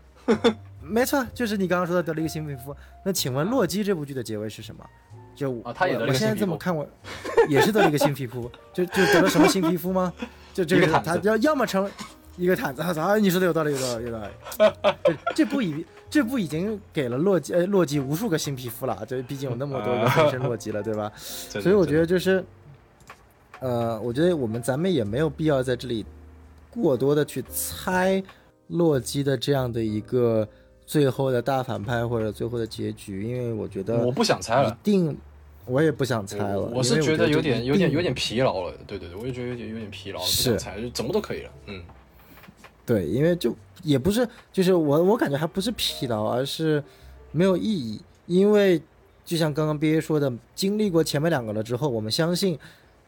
[0.89, 2.75] 没错，就是你刚刚说的得了一个新皮肤。
[3.05, 4.83] 那请问《洛基》这部剧的结尾是什么？
[5.35, 6.85] 就我我现在这么看，我
[7.47, 10.11] 也是得了一个新皮肤，就就得了什么新皮肤吗？
[10.53, 11.89] 就这个个他要要么成
[12.35, 14.29] 一个毯子，啊，啊你说的有道理，有道理，有道理。
[15.05, 21.09] 这这部已这部已经给了洛基呃洛基无数个新皮肤了，这毕竟有那么多个分身洛基了，对吧？
[21.15, 22.43] 所以我觉得就是，
[23.61, 26.05] 呃，我觉得我们咱们也没有必要在这里
[26.69, 28.21] 过多的去猜
[28.67, 30.45] 洛基的这样的一个
[30.89, 34.73] 最后的大反派或者最后的结局，因为我觉得我不想猜了一。
[34.83, 35.15] 定，
[35.67, 36.59] 我也不想猜了。
[36.61, 41.83] 我是觉得有点有点有点疲劳了，对对对，我也觉得有点有点疲劳了，不是想猜，就怎么都可以了，嗯，
[42.87, 46.83] 对，因为就也不是，就是我我感觉还不是疲劳，而是
[47.31, 48.01] 没有意义。
[48.25, 48.81] 因为
[49.23, 52.57] 就像刚刚 B A 说的，经历过前面两个了之后，我们相信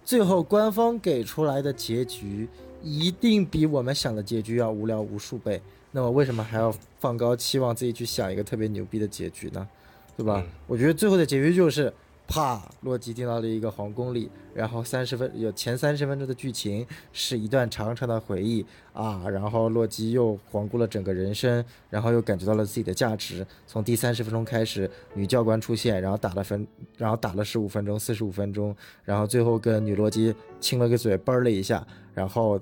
[0.05, 2.47] 最后官方给出来的结局
[2.83, 5.59] 一定比我们想的结局要无聊无数倍。
[5.91, 9.67] 那么为什么还要放高期望自己去想一个特别牛逼的结局呢？
[10.15, 10.41] 对吧？
[10.45, 11.91] 嗯我觉得最后的结局就是，
[12.27, 23.45] 啪，洛基进到了一个皇宫里，然后三十分有前三十分钟的剧情是一段长长的回忆啊，然后洛基又环顾了整个人生，然后又感觉到了自己的价值。
[23.67, 26.65] 从第三十分钟开始，女教官出现，然后打了分，
[26.97, 28.73] 然后打了十五分钟、四十五分钟，
[29.03, 32.59] 然后最后跟女洛基亲了个嘴，啵儿了一下，然后。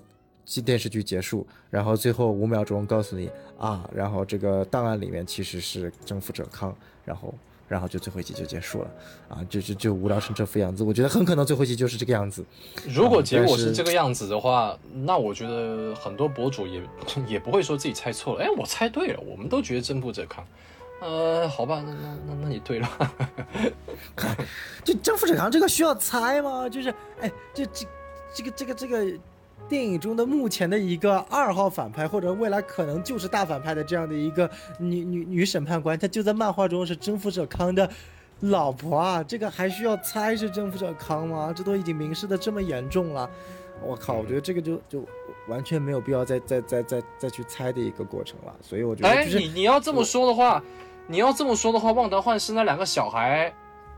[0.61, 3.29] 电视剧结束，然后最后五秒钟告诉你
[3.59, 6.75] 啊，然后这个档案里面其实是征服者康，
[7.05, 7.33] 然后
[7.67, 8.89] 然后就最后一集就结束了
[9.29, 10.83] 啊，就就就无聊成这副样子。
[10.83, 12.43] 我觉得很可能最后一集就是这个样子。
[12.87, 16.81] 如果结果是是这个样子的话，那我觉得很多博主也
[17.27, 20.43] 也不会说自己猜错了，哎，我猜对了，我们都觉得征服者康，
[20.99, 22.89] 呃，好吧，那那那那你对了，
[24.83, 26.67] 就征服者康这个需要猜吗？
[26.67, 26.89] 就是
[27.21, 27.85] 哎，这这
[28.33, 29.05] 这个这个这个
[29.69, 34.49] 电影中的目前的一个二号反派，或者未来可能就是大反派的这样的一个
[34.79, 37.87] 女女女审判官，她就在漫画中是征服者康的
[38.41, 41.53] 老婆啊，这个还需要猜是征服者康吗？
[41.55, 43.29] 这都已经明示的这么严重了。
[43.81, 45.05] 我靠，我觉得这个就就
[45.47, 48.53] 完全没有必要再再再再再去猜的一个过程了。
[48.61, 50.61] 所以我觉得哎，就是你你要这么说的话，
[51.07, 53.53] 你要这么说的话，旺达幻视那两个小孩，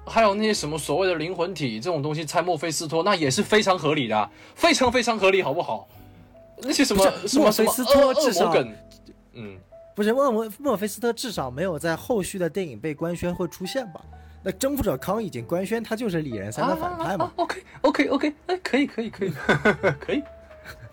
[0.06, 5.88] 还有那些什么所谓的灵魂体这种东西猜墨菲斯托，那也是非常合理的，非常非常合理，好不好？
[6.64, 8.74] 那些什么不是什么什么墨菲斯托恶恶至少魔梗，
[9.34, 9.58] 嗯，
[9.96, 14.02] 不是莫莫莫菲斯特至少没有在后续的电影被官宣会出现吧？
[14.44, 19.30] 那征服者康已经官宣他就是李仁三的反派嘛，？OK OK OK，哎，可以可以可以
[20.00, 20.24] 可以，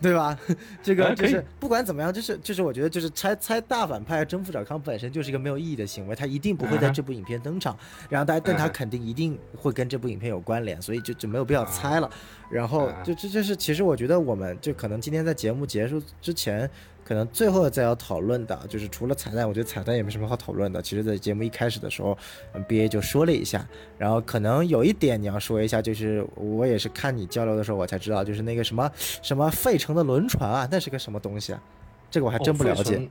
[0.00, 0.38] 对吧？
[0.82, 7.76] 这个就是不管怎么样，就是就是我觉得就是猜猜大反派征服者康本身就是一个没有意义的行为，他一定不会在这部影片登场，
[8.08, 12.10] 然后大家但他肯定一定会跟这部影片有关联，所以就就没有必要猜了。
[12.50, 16.68] 然后嗯就这就是其实我觉得我们就可能今天在节目结束之前。
[17.08, 20.82] 可能最后再要讨论的，就是除了彩蛋，我觉得彩蛋也没什么好讨论的。
[20.82, 22.14] 其实，在节目一开始的时候，
[22.52, 28.92] 嗯，B A 就说了一下，然后可能有一点你要说一下，就是我也是看你交流的时候我才知道，就是那个什么
[29.22, 31.62] 什么费城的轮船啊，那是个什么东西啊？
[32.10, 33.08] 这个我还真不了解。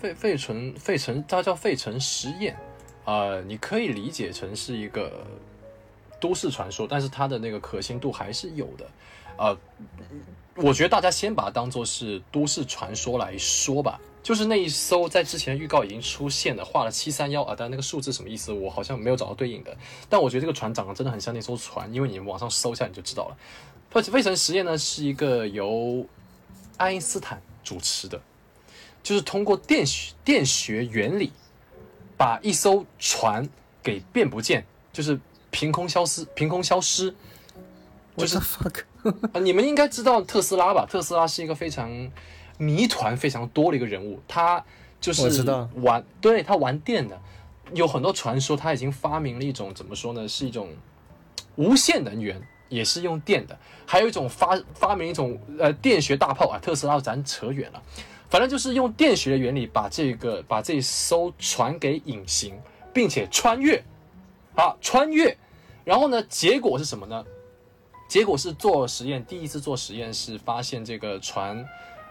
[0.00, 2.56] 费费城费城，它叫费城实验，
[3.04, 5.26] 呃，你可以理解成是一个
[6.18, 8.86] 都市传说，但是它的那个可信度还是有的。
[9.36, 9.54] 呃，
[10.56, 14.00] 我觉得大家先把它当做是都市传说来说吧。
[14.22, 19.76] 就是那一艘在之前预告已经出现了，画了七三幺啊，但那个数字什么意思，我好像没有找到对应的。
[20.08, 23.36] 但我觉得这个船长得真的很像那艘船，因为你网上搜一下你就知道了。
[23.90, 26.04] 费费城实验呢是一个由
[26.76, 28.20] 爱因斯坦主持的，
[29.00, 31.30] 就是通过电学电学原理，
[32.16, 33.48] 把一艘船
[33.80, 35.20] 给变不见，就是
[35.52, 37.14] 凭空消失，凭空消失。
[38.16, 40.86] 就是 What the fuck，啊， 你们应该知道特斯拉吧？
[40.88, 42.10] 特斯拉是一个非常
[42.58, 44.64] 谜团非常多的一个人物，他
[45.00, 45.22] 就是
[45.76, 47.20] 玩，对他玩电的，
[47.74, 50.26] 有很多传说他已经发明了一种怎么说呢？
[50.26, 50.70] 是一种
[51.56, 57.82] 无限能源，也是用电的，还有一种发发明一种呃电学大炮啊，特斯拉咱扯远了，
[58.30, 62.58] 反正就是用电学的原理把这个把这艘船给隐形，
[62.94, 63.84] 并且穿越，
[64.54, 65.36] 啊穿越，
[65.84, 67.24] 然后呢，结果是什么呢？
[68.08, 71.64] 结果是做实验，第一次做实验是发现这个船，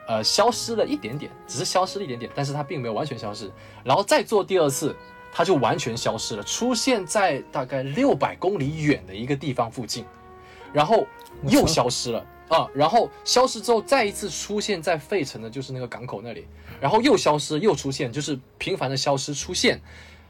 [0.07, 3.49] 呃，消失了一点点，只是消失了一点点，但是它并没有完全消失。
[3.83, 4.95] 然后再做第二次，
[5.31, 10.05] 它就完全消失了，出现在大概六百公里远的一个地方附近，
[10.73, 11.07] 然后
[11.43, 16.45] 又消失了啊，然后消失之后再一次出现在费城的，就是那个港口那里，
[16.81, 19.79] 然后又消失，又出现，就是频繁的消失出现。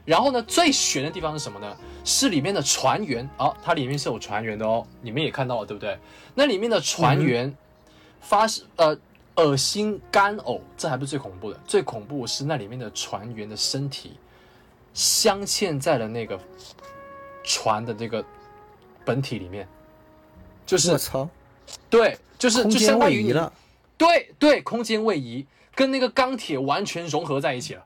[0.06, 1.76] 然后呢，最悬的地方是什么呢？
[2.04, 5.98] 是里面的船员啊，它里面是有船员的哦，你们也看到了，对不对？
[6.34, 7.54] 那里面的船员
[8.20, 8.96] 发生、呃
[9.34, 14.16] 恶心干呕，这还不是最恐怖的，最恐怖是那里面的船员的身体
[14.94, 16.40] 镶嵌在了那个
[17.44, 18.24] 船的这个
[19.04, 19.68] 本体里面，
[20.64, 21.28] 就是我操，
[21.90, 23.52] 对，就是就相当于你了。
[23.98, 25.44] 对对，空间位移
[25.74, 27.84] 跟那个钢铁完全融合在一起了。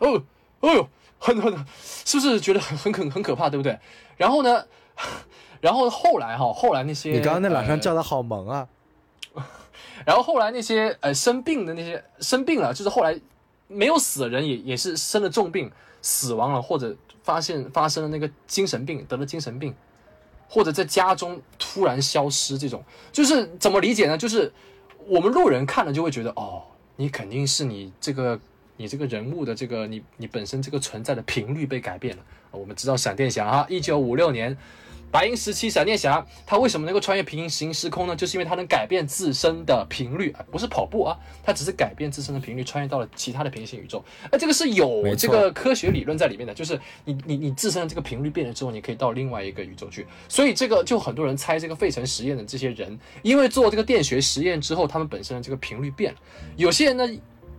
[0.00, 0.22] 哦，
[0.60, 0.88] 哦呦，
[1.24, 1.66] 很很，
[2.04, 3.78] 是不是觉得很很可很可怕，对不对？
[4.18, 4.62] 然后呢，
[5.62, 8.68] 然后后来哈，后来那些你刚刚那两声呃叫的好萌啊！
[10.04, 13.18] 然后后来那些呃生病的那些生病了，就是后来
[13.68, 15.72] 没有死的人也也是生了重病
[16.02, 19.74] 死亡了，或者发现发生了那个精神病得了精神病，
[20.46, 24.18] 或者在家中突然消失，这种就是怎么理解呢？
[24.18, 24.52] 就是
[25.06, 26.62] 我们路人看了就会觉得哦，
[26.96, 28.38] 你肯定是你这个
[28.76, 32.22] 你这个人物的这个你你本身这个存在的频率被改变了。
[32.50, 34.56] 我们知道闪电侠哈，一九五六年。
[35.10, 38.16] 白银时期，闪电侠他为什么能够穿越平行时空呢？
[38.16, 44.04] 就是因为他能改变自身的频率，啊不是跑步啊，他只是改变自身的频率，穿越到了其他的平行宇宙。
[44.32, 50.04] 而这个是有这个科学理论在里面的，就是你你你自身的这个频率变了之后，你可以到另外一个宇宙去。
[50.28, 56.18] 所以这个就很多人猜这个费城实验的这些人，因为做这个电学实验之后，他们本身的这个频率变了。
[56.56, 57.08] 有些人呢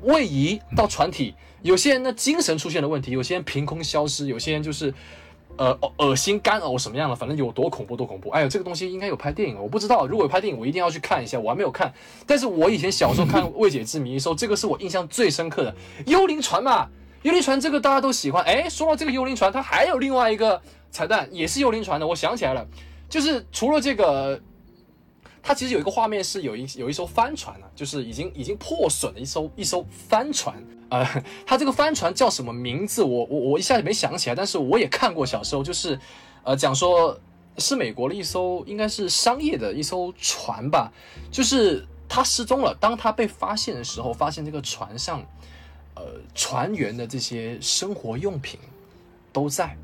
[0.03, 4.93] 位移到船体，有些人呢精神出现了问题，有些人凭空消失，有些人就是。
[5.57, 8.29] 呃，恶心、干呕什么样的，反正有多恐怖多恐怖。
[8.31, 10.05] 哎呦，这个东西应该有拍电影，我不知道。
[10.05, 11.93] 如果有拍电影，我一定要去看一下，我还没有看。
[12.27, 15.73] 但是我以前小时候看《未解之谜》的时候，这个是我印象最深刻的。
[16.07, 16.89] 幽灵船嘛，
[17.21, 18.43] 幽灵船这个大家都喜欢。
[18.43, 22.05] 哎，说到这个幽灵船，它还有另外一个彩蛋，也是幽灵船的。
[22.05, 22.67] 我想起来了，
[23.07, 24.37] 就是除了这个。
[25.47, 30.55] 它其实有一个画面是有一有一艘帆船啊，就是已经已经破损的一艘一艘帆船。
[30.89, 31.05] 呃，
[31.45, 33.03] 它这个帆船叫什么名字？
[33.03, 35.99] 我我我一下子没想起来，但是我也看过小时候，就是
[36.41, 37.15] 呃讲说
[37.59, 40.91] 是美国的一艘应该是商业的一艘船吧，
[41.31, 42.75] 就是它失踪了。
[42.79, 45.23] 当它被发现的时候，发现这个船上
[45.93, 48.59] 呃船员的这些生活用品
[49.31, 49.77] 都在。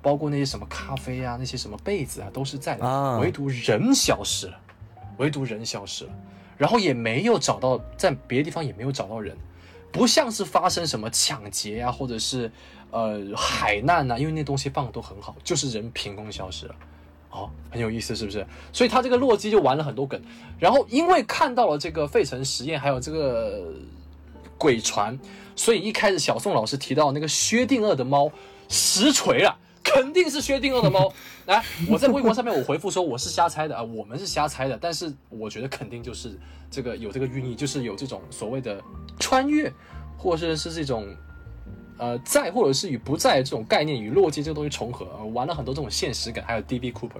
[0.00, 4.60] 包括那些什么咖啡啊，那些什么被子啊，都是在的，啊唯独人消失了。
[5.18, 6.12] 唯独人消失了，
[6.56, 9.36] 然后也没有找到，在别的地方也没有找到人，
[9.92, 12.50] 不像是发生什么抢劫啊，或者是
[12.90, 16.74] 呃海难呐、因为那东西放的都很好，就是人凭空消失了。
[17.30, 18.46] 哦，很有意思，是不是？
[18.72, 20.18] 所以他这个洛基就玩了很多梗，
[20.58, 23.70] 然后因为看到了这个费城实验，还有这个
[24.56, 25.18] 鬼船，
[25.54, 28.32] 所以一开始小宋老师提到那个薛定谔的猫
[28.70, 29.58] 实锤了，
[29.94, 31.12] 肯定是薛定谔的猫。
[31.46, 36.38] 来，我在微博上面我回复说我是瞎猜的啊，我们是瞎猜的，但是我觉得肯定就是
[36.70, 38.82] 这个有这个寓意，就是有这种所谓的
[39.18, 39.72] 穿越，
[40.16, 41.06] 或者是是这种。
[42.00, 47.18] 呃，在或者是与不在这种概念与逻辑这个东西重合，玩了很多这种现实感，还有 DB Cooper。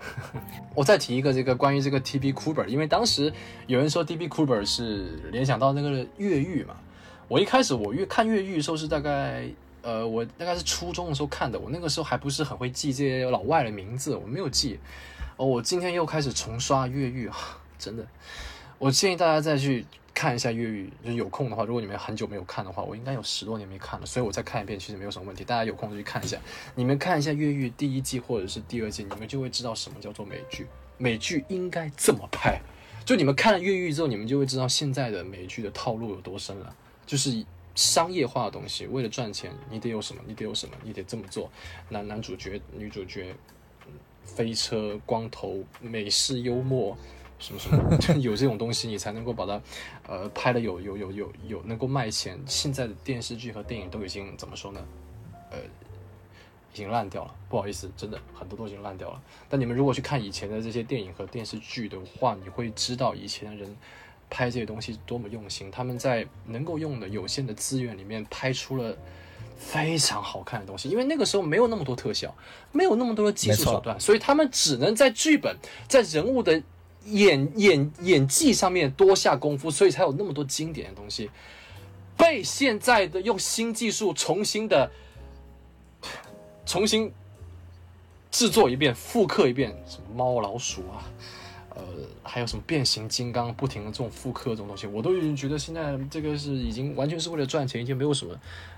[0.76, 3.32] 我再提一个这个关于这个 TB Cooper，因为当时
[3.66, 6.76] 有人说 DB Cooper 是联想到那个越狱嘛。
[7.26, 9.48] 我一开始我越看越狱的时候是大概
[9.86, 14.80] 呃我大概是初中的时候看的，我那个时候还不是很会记这些老外的名字，我没有记。
[15.36, 17.30] 哦，我今天又开始重刷越狱，
[17.78, 18.04] 真的，
[18.78, 25.44] 我建议大家再去看一下越狱，就是有空的话，如果你们很久没有看的话，我应该有十多年没看了，所以我再看一遍其实没有什么问题。
[25.44, 26.36] 大家有空就去看一下，
[26.74, 30.66] 你们看一下越狱第一季或者是第二季，你们就会知道什么叫做美剧，
[30.98, 32.58] 美剧应该这么拍。
[33.04, 36.74] 就你们看了越狱之后，你们就会知道现在的美剧的套路有多深了，
[37.04, 37.44] 就是
[37.76, 41.48] 商业化的东西，为了赚钱，你得有什么，你得有什么，你得这么做。
[41.90, 43.32] 男男主角、女主角，
[44.24, 46.98] 飞车、光头、美式幽默。
[47.38, 49.60] 什么什么，就 有这种东西，你才能够把它，
[50.08, 52.40] 呃，拍的有有有有有能够卖钱。
[52.46, 54.80] 现在的电视剧和电影都已经怎么说呢？
[55.50, 55.58] 呃，
[56.72, 57.34] 已经烂掉了。
[57.50, 59.22] 不好意思，真的很多都已经烂掉了。
[59.50, 63.76] 但你们如果去看以前的这些电影和电视剧的话，你会知道以前的人
[64.28, 65.70] 拍这些东西多么用心。
[65.70, 68.96] 他们在能够用的有限的资源里面拍出了
[69.56, 70.88] 非常好看的东西。
[70.88, 72.34] 因为那个时候没有那么多特效，
[72.72, 75.56] 没有那么多的技术手段，所以他们只能在剧本、
[75.88, 76.62] 在人物的
[77.06, 81.30] 演演演技上面多下功夫，所以才有那么多经典的东西
[82.16, 84.90] 被现在的用新技术重新的
[86.66, 87.12] 重新
[88.30, 91.14] 制作一遍、复刻一遍，什么猫老鼠啊，呃，
[92.26, 98.34] 还有什么变形金刚，不停的这种复刻这种东西，我都已经觉得现在这个是已经完全是为了赚钱，已经没有什么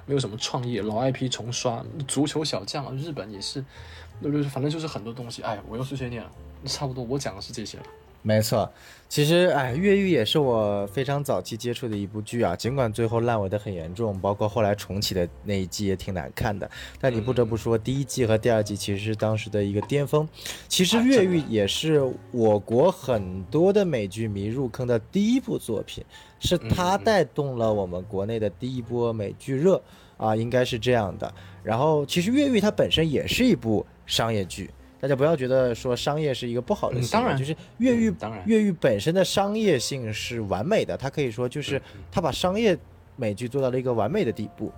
[0.06, 3.64] 没有什么创意，老 IP 重刷，足球小将，日本也是，
[4.20, 6.30] 那就是反正就是很多东西，哎，我又碎碎念了，
[6.66, 7.84] 差不多我讲的是这些了。
[8.28, 8.70] 没错，
[9.08, 16.70] 其实哎，越狱也是我非常早期接触的一部剧啊，尽管最后烂尾的很严重，包括后来重启的那一季也挺难看的，
[17.00, 20.28] 但你不得不说，第一季和第二季其实是当时的一个巅峰。
[20.68, 26.04] 其实越狱也是我国很多的美剧迷入坑的第一部作品，
[26.38, 29.82] 是它带动了我们国内的第一波美剧热
[30.18, 31.32] 啊，应该是这样的。
[31.62, 34.68] 然后其实越狱它本身也是一部商业剧。
[35.00, 41.80] 大家不要觉得说商业是一个不好的行为，嗯当然就是越狱嗯当然越狱本身的商业性是完美的，它可以说就是
[42.10, 42.76] 它把商业
[43.16, 44.72] 美剧做到了一个完美的地步。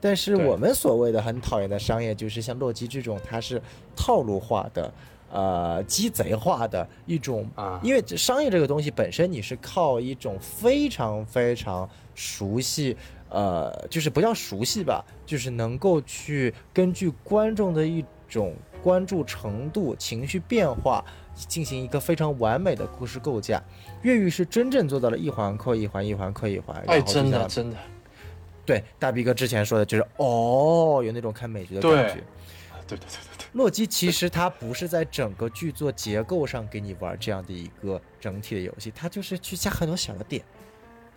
[0.00, 3.60] 但是我们所谓的很讨厌的商业，就是像洛基这种，它是
[3.96, 4.92] 套路化的。
[5.32, 12.96] 呃，鸡贼化的一种啊因为商业这个东西本身，你是靠一种非常非常熟悉，
[13.30, 18.54] 呃，就是不叫熟悉吧，就是能够去根据观众的一种
[18.84, 21.02] 关注程度、情绪变化，
[21.34, 23.62] 进行一个非常完美的故事构架。
[24.02, 26.76] 越狱是真正做到了一环扣一环，一环扣一环。
[26.86, 27.76] 哎，真的真的，
[28.66, 32.22] 对大逼哥之前说的，就是哦，有那种看美剧的感觉。
[32.86, 33.08] 对对对对
[33.38, 40.44] 对，洛基其实他不是在整个剧作结构上给你玩这样的一个整体的游戏，他就是去加很多小的点，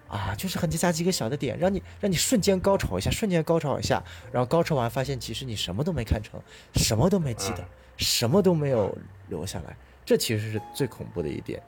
[0.08, 6.40] 啊，就是很加几个小的点，让你让你瞬间高潮一下，瞬间高潮一下，然后高潮完发现其实你什么都没看成，
[6.76, 7.66] 什么都没记得，
[7.98, 8.98] 什么都没有
[9.28, 11.62] 留下来，这其实是最恐怖的一点，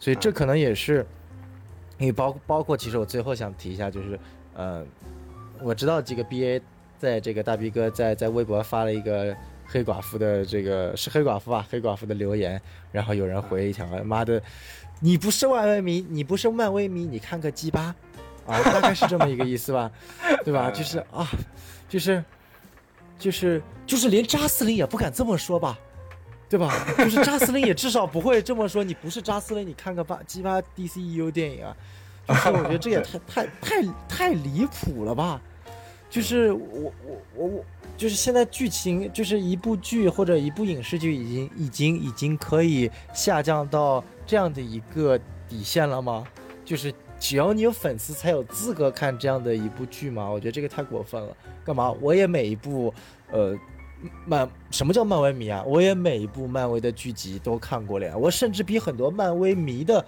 [0.00, 1.06] 所以这可能也是，
[1.98, 4.18] 因为包包括其实我最后想提一下就是，
[4.54, 4.84] 呃，
[5.60, 6.60] 我知道几个 BA
[6.98, 12.60] 在这个大 B 哥在在微博发了一个黑寡妇的这个是黑寡妇吧，黑寡妇的留言，
[12.90, 14.42] 然后有人回一条，妈的，
[15.00, 17.94] 你不是漫威迷，你不是漫威迷，你看个鸡巴，
[18.46, 19.90] 啊，大概是这么一个意思吧，
[20.44, 20.70] 对吧？
[20.70, 21.28] 就是啊，
[21.88, 22.24] 就是
[23.18, 25.78] 就是就是连扎斯林也不敢这么说吧。
[26.48, 26.72] 对吧？
[26.96, 28.84] 就是扎斯林也至少不会这么说。
[28.84, 31.76] 你不是扎斯林，你看个巴鸡巴 DCEU 电影啊？
[32.28, 35.40] 就是我觉得这也 太太太太离谱了吧？
[36.08, 37.64] 就是我我我我，
[37.96, 45.18] 就是现在剧情就是一部剧或者一部影视剧已经已经已经可以下降到这样的一个
[45.48, 46.26] 底线了吗？
[46.64, 50.28] 就是只要你有粉丝才有资格看这样的一部剧吗？
[50.28, 51.36] 我觉得这个太过分了。
[51.64, 51.92] 干嘛？
[52.00, 52.92] 我也每一部
[53.30, 53.56] 呃
[54.26, 55.62] 漫什么叫漫威迷啊？
[55.64, 60.04] 我也每一部漫威的剧集都看过了呀，我甚至比很多漫威迷的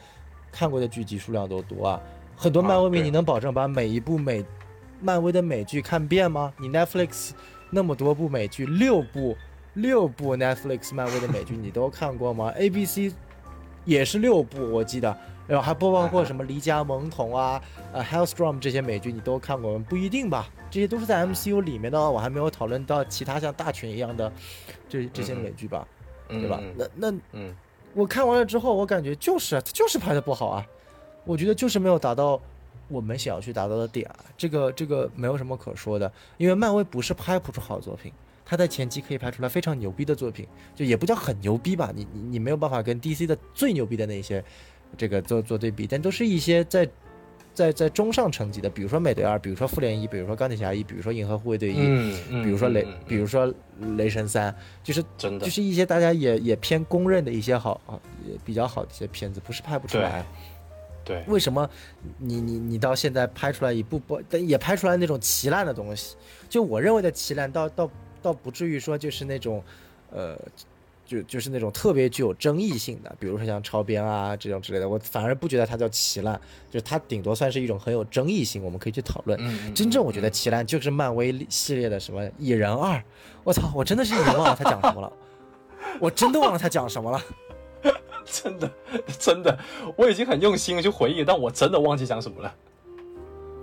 [0.50, 2.00] 看过的剧集数量都多啊。
[2.36, 4.44] 很多漫威迷，你能保证把每一部美
[5.00, 6.52] 漫威的美剧看遍吗？
[6.58, 7.30] 你 Netflix
[7.70, 9.36] 那么多部美剧，六部
[9.74, 13.12] 六部 Netflix 漫威的美剧你都看过吗？ABC
[13.88, 15.16] 也是六部，我记得，
[15.46, 17.60] 然后还不包括什么《离家萌童》啊、
[17.90, 19.84] 呃《Hellstrom》这些美剧，你都看过吗？
[19.88, 24.30] 不一定吧，这些都是在 MCU 里面的哦，我还没有讨论到其他像大群一样的
[24.90, 25.88] 这这些美剧吧，
[26.28, 26.60] 嗯对吧？
[26.60, 27.54] 嗯那那嗯。
[27.94, 30.64] 我看完了之后，我感觉就是啊，他就是拍的不好啊，
[31.24, 32.38] 我觉得就是没有达到
[32.88, 38.12] 我们想要去达到的点啊，这个这个没有什么可说的，因为漫威不是拍不出好作品，
[38.48, 44.42] 他在前期可以拍出来非常牛逼的作品，就也不叫很牛逼吧，你你你没有办法跟 DC 的最牛逼的那些
[44.96, 46.88] 这个做做对比，但都是一些在。
[47.54, 53.52] 在在中上层级的，比如说美队二，比如说复联一，比如说钢铁侠一，比如说银河护卫队一，嗯嗯，比如说雷，比如说
[53.96, 60.24] 雷神三，就是真的就是一些大家也也偏公认的一些好啊，也比较好的一些片子，不是拍不出来。
[61.04, 61.68] 对，为什么
[62.18, 66.14] 你你你到现在拍出来一部不，但也拍出来那种奇烂的东西？
[66.48, 67.90] 就我认为的奇烂，倒倒
[68.22, 69.62] 倒不至于说就是那种，
[70.10, 70.38] 呃，
[71.06, 76.38] 就就是那种特别具有争议性的，比如说像超编啊这种之类的，我反而不觉得它叫奇烂，
[76.70, 79.38] 就是它顶多算是一种很有争议性，我们可以去讨论。
[79.74, 83.02] 真正我觉得嗯奇烂就是漫威系列的什么蚁人二，
[83.44, 85.12] 我操，我真的是已经忘了他讲什么了，
[86.00, 87.24] 我真的忘了他讲什么了。
[88.30, 88.70] 真的
[89.18, 89.58] 真的，
[89.96, 92.54] 我已经很用心的去回忆，但我真的忘记讲什么了。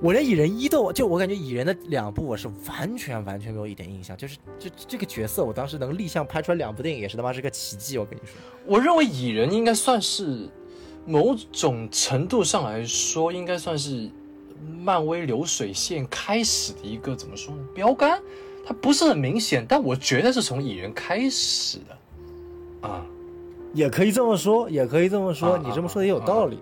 [0.02, 8.34] 我连蚁人一都就我感觉蚁人的两部我是完全完全没有一点印象，就是这这个角色我当时能立项拍出来两部电影也是他妈是个奇迹，我跟你说。
[8.66, 10.50] 我认为蚁人应该算是
[11.06, 14.10] 某种程度上来说，应该算是
[14.80, 17.62] 漫威流水线开始的一个怎么说呢？
[17.74, 18.22] 标杆，
[18.66, 22.88] 它不是很明显，但我觉得是从蚁人开始的。
[22.88, 23.06] 啊，
[23.74, 26.60] 也可以这么说，也可以这么说，啊你这么说也有道理。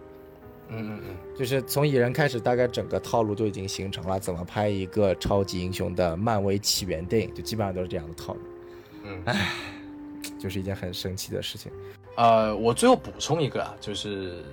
[0.70, 8.40] 嗯嗯嗯，就是从蚁人开始，大概整个套路就已经形成了，怎么拍一个超级英雄的漫威起源电影，就基本上都是这样的套路，
[9.04, 9.24] 嗯，
[10.40, 11.72] 就是一件很神奇的事情。
[12.16, 14.44] 呃，我最后补充一个啊，就是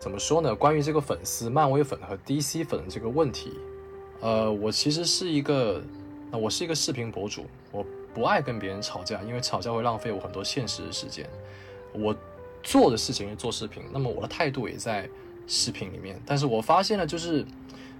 [0.00, 0.52] 怎么说呢？
[0.52, 3.52] 关于这个粉丝漫威粉和 DC 粉这个问题，
[4.20, 5.80] 呃，我其实是一个，
[6.32, 11.24] 呃、我是一个视频博主，我不爱跟别人吵架，因为吵架会浪费我很多现实的时间。
[11.92, 12.12] 我
[12.62, 15.08] 做的事情是做视频，那么我的态度也在
[15.50, 16.16] 视频里面。
[16.24, 17.44] 但是我发现了，就是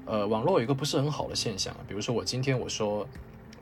[0.06, 3.04] 呃，网络有一个不是很好的现象，比如说我今天我说，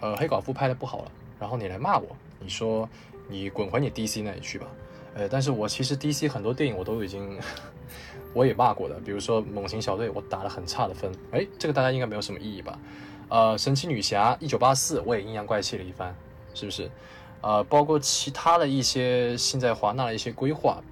[0.01, 2.87] 呃，黑寡妇拍的不好了，然后你来骂我，你说
[3.29, 4.67] 你滚回你 DC 那里去吧。
[5.15, 7.39] 呃，但是我其实 DC 很多电影我都已经
[8.35, 12.79] 我也骂过的，比如说《猛禽小队》，我打了很差的分，哎，这个大家应该没有什么意义吧？
[13.31, 16.15] 呃，《神奇女侠》一九八四，我也阴阳怪气了一番，
[16.55, 16.91] 是不是？
[17.41, 20.83] 呃，包括其他的一些现在华纳的一些规划，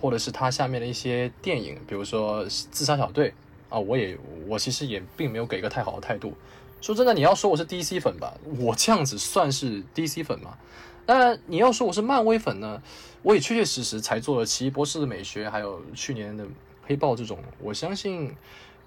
[0.00, 3.30] 或者是他下面的一些电影，比如说《自杀小队》
[3.74, 4.16] 啊，我也
[4.48, 6.32] 我其实也并没有给一个太好的态度。
[6.80, 10.56] 说真的，你要说我是 DC 粉吧，我这样子算是 DC 粉吗？
[11.04, 12.80] 当然，你要说我是漫威粉呢，
[13.22, 16.44] 我也确确实实才做了《奇异博士的美学》，还有去年的
[16.86, 17.38] 《黑豹》这种。
[17.60, 18.34] 我相信，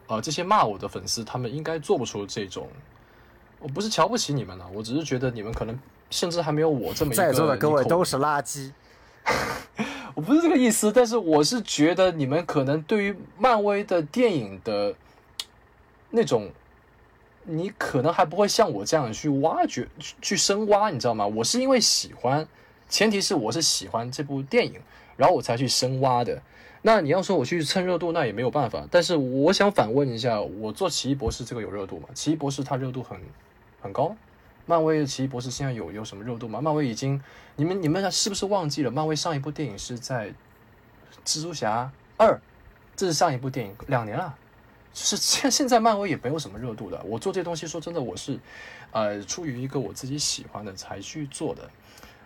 [0.07, 2.68] 呃，这些骂我的粉丝，他们应该做不出这种。
[3.59, 5.78] 我不是瞧不起你们了，我只是觉得你们可能
[6.09, 7.24] 甚至还没有我这么一个。
[7.24, 8.72] 在座的各位都是垃圾。
[10.16, 14.95] 我不是这个意思，但是我是觉得你们可能对于漫威的电影的
[16.11, 16.49] 那种，
[17.43, 21.26] 你可能还不会像我这样去挖掘、去去深挖，你知道吗？
[21.26, 22.47] 我是因为喜欢，
[22.89, 24.80] 前提是我是喜欢这部电影，
[25.18, 26.41] 然后我才去深挖的。
[26.84, 28.86] 那你要说我去蹭热度，那也没有办法。
[28.91, 32.09] 但是我想反问一下，我做奇异博士这个有热度吗？
[32.14, 33.18] 奇异博士它热度很
[33.81, 34.15] 很高。
[34.65, 36.61] 漫威的奇异博士现在有有什么热度吗？
[36.61, 37.22] 漫威已经，
[37.56, 38.90] 你们你们是不是忘记了？
[38.90, 40.30] 漫威上一部电影是在
[41.26, 42.35] 《蜘蛛侠二》，
[42.95, 44.35] 这是上一部电影，两年了。
[44.94, 47.02] 就是现现在漫威也没有什么热度的。
[47.03, 48.40] 我做这东西，说真的，我是，
[48.91, 51.69] 呃，出于一个我自己喜欢的才去做的。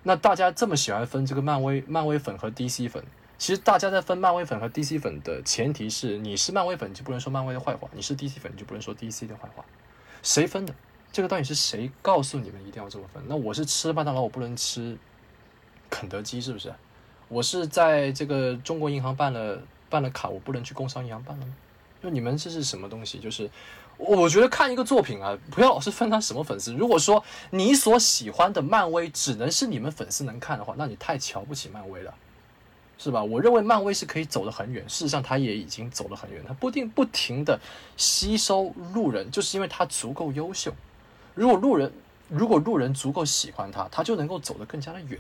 [0.04, 3.04] 那大家这么喜欢分这个漫威漫威粉和 DC 粉，
[3.38, 9.64] 其实大家在分漫威粉和 DC 粉的前提是，你是漫威粉，你就不能说漫威的坏话；你是 DC 粉，你就不能说 DC 的坏话。
[10.22, 10.74] 谁分的？
[11.12, 13.24] 这个到底是谁告诉你们一定要这么分？
[13.28, 14.98] 那我是吃麦当劳，我不能吃
[15.90, 16.74] 肯德基，是不是？
[17.28, 19.60] 我是在这个中国银行办了
[19.90, 21.54] 办了卡，我不能去工商银行办了吗？
[22.04, 23.20] 就你们这是什么东西？
[23.20, 23.50] 就是
[23.98, 26.74] 我觉得看一个作品啊，不要老是分他什么粉丝。
[26.74, 32.14] 如果说你所喜欢的漫威只能是你们粉丝能看的话，那你太瞧不起漫威了。
[33.00, 33.24] 是吧？
[33.24, 37.60] 我认为漫威是可以走得很远，事实上它也已经走得很远，它不定不停的
[37.96, 40.74] 吸收路人，就是因为它足够优秀。
[41.38, 41.94] 如果路人
[42.30, 45.18] 如果路人足够喜欢他，他就能够走得更加的远。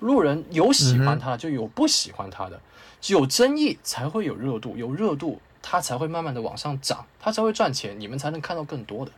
[0.00, 2.60] 路人有喜欢他，就有不喜欢他的，
[3.06, 9.12] 有争议才会有热度，有热度他才会慢慢的往上涨，他才会赚钱，你们才能看到更多的。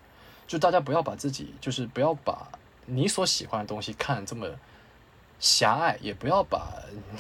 [0.47, 2.47] 就大家不要把自己，就是不要把
[2.85, 4.47] 你所喜欢的东西看得这么
[5.41, 6.71] 狭隘，也不要把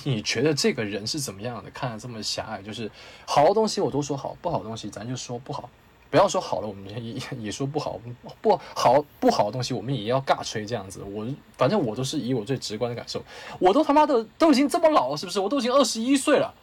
[0.04, 2.62] 你觉得这个人是怎么样的看得这么狭隘。
[2.62, 2.88] 就是
[3.26, 5.68] 好的东西我都说好，不好的东西咱就说不好。
[6.10, 8.00] 不要说好了，我们也也说不好，
[8.40, 11.02] 不好不好的东西我们也要尬吹这样子。
[11.02, 11.26] 我
[11.56, 13.22] 反正我都是以我最直观的感受，
[13.58, 15.40] 我都他妈的都已经这么老了，是不是？
[15.40, 16.54] 我都已经二十一岁了，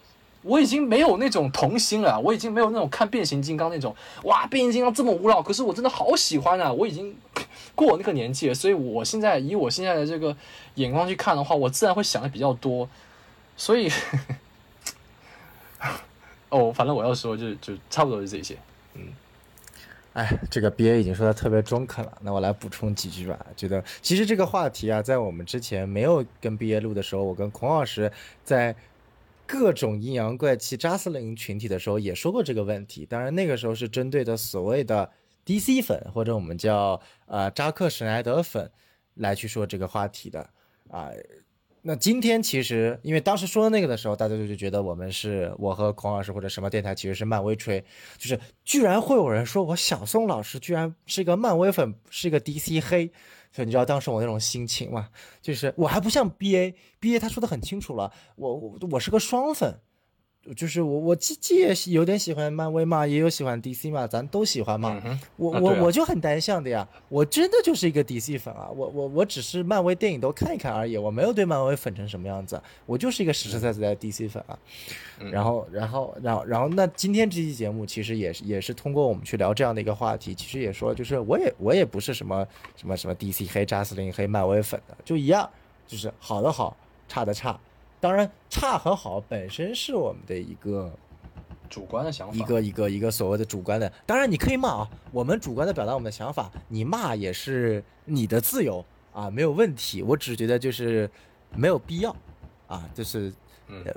[0.44, 6.72] 我已经没有那种童心了，我已经没有那种看变形金刚那种哇，变形金刚这么无聊，可是我真的好喜欢啊！
[6.72, 7.16] 我已经
[7.76, 10.36] 过我那个年纪了，所以我现在以我现在的这个
[10.76, 12.88] 眼光去看的话，我自然会想的比较多。
[13.56, 13.90] 所以，
[16.50, 18.58] 哦，反正我要说就就差不多是这些，
[18.96, 19.02] 嗯。
[20.14, 23.46] 哎，这个 B A 已经说的特别中肯了，那我来补充几句吧。
[23.56, 28.12] 觉得其实这个话题啊，在我们之前没有跟 B A 录的时候，我跟孔老师
[28.44, 28.76] 在
[29.48, 33.06] 各种阴阳怪气扎斯林群体的时候也说过这个问题。
[33.06, 35.10] 当然那个时候是针对的所谓的
[35.44, 38.72] D C 粉或者我们叫呃扎克史奈德粉
[39.16, 40.48] 来去说这个话题的
[40.90, 41.10] 啊。
[41.86, 47.84] 那今天其实，因为当时说那个的时候，大家就就觉得我们是我和孔老师或者什么电台其实是漫威吹，
[48.18, 53.12] 就是居然会有人说我小宋老师居然是一个漫威粉，是一个 DC 黑，
[53.52, 55.10] 所以你知道当时我那种心情吗？
[55.42, 59.78] 就是我还不像 BA，BA 他说的很清楚了，我我我是个双粉。
[60.56, 65.02] 就是我，我既既也有点喜欢漫威嘛，也有喜欢 DC 嘛，咱都喜欢嘛。
[65.38, 68.68] 我我我就很单向的呀，我真的就是一个 DC 粉啊。
[68.70, 74.60] 我我我只是漫威电影都看一看而已，我没有对漫威粉成什么样子，我就是一个实实在在的 DC 粉啊。
[75.32, 82.46] 然后然后然后然后那今天这期节目其实也是也是通过我们去聊这样的一个话题，其实也说就是我也我也不是什么
[82.76, 85.50] 什么什么 DC 黑、扎斯林黑、漫威粉的，就一样，
[85.88, 86.76] 就是好的好，
[87.08, 87.58] 差的差。
[88.04, 90.92] 当然，差和好本身是我们的一个
[91.70, 93.90] 主观的想法，一个一个一个所谓的主观的。
[94.06, 100.04] 当然，你可以骂啊，我们主观的表达我们的想法，你骂也是你的自由啊，没有问题。
[100.04, 101.10] 我只是觉得就是
[101.56, 102.14] 没有必要
[102.68, 103.32] 啊，就是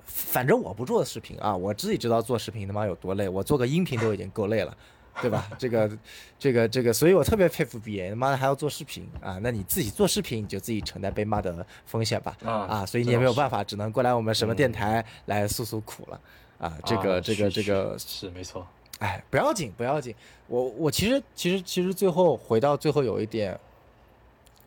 [0.05, 4.77] 反正我不做视频啊，我自己知道做视频他妈有多累，我做个音频都已经够累了。
[5.23, 5.49] 对吧？
[5.59, 5.99] 这个，
[6.39, 9.39] 这个，这个，所以我特别佩服 B A，他妈的还要做视频啊！
[9.43, 12.37] 那你自己做视频，你就自己承担被骂的风险吧。
[12.45, 16.21] 啊，所以你也没有办法，只能过来我们什么电台来诉诉苦了。
[16.59, 18.67] 啊，这个，这个，这个是没错。
[18.99, 20.15] 哎，不要紧，不要紧。
[20.49, 23.59] 我，我其实，其实，其实最后回到最后有一点，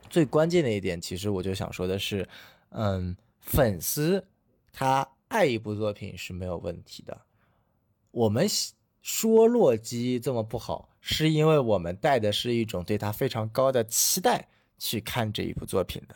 [0.09, 2.27] 最关键的一点，其实我就想说的是，
[2.71, 4.25] 嗯，粉丝
[4.73, 7.15] 他爱一部作品是没有问题的，
[8.09, 8.47] 我们。
[9.11, 16.15] 说洛基这么不好，是因为我们带的是一种对他非常高的期待去看这一部作品的，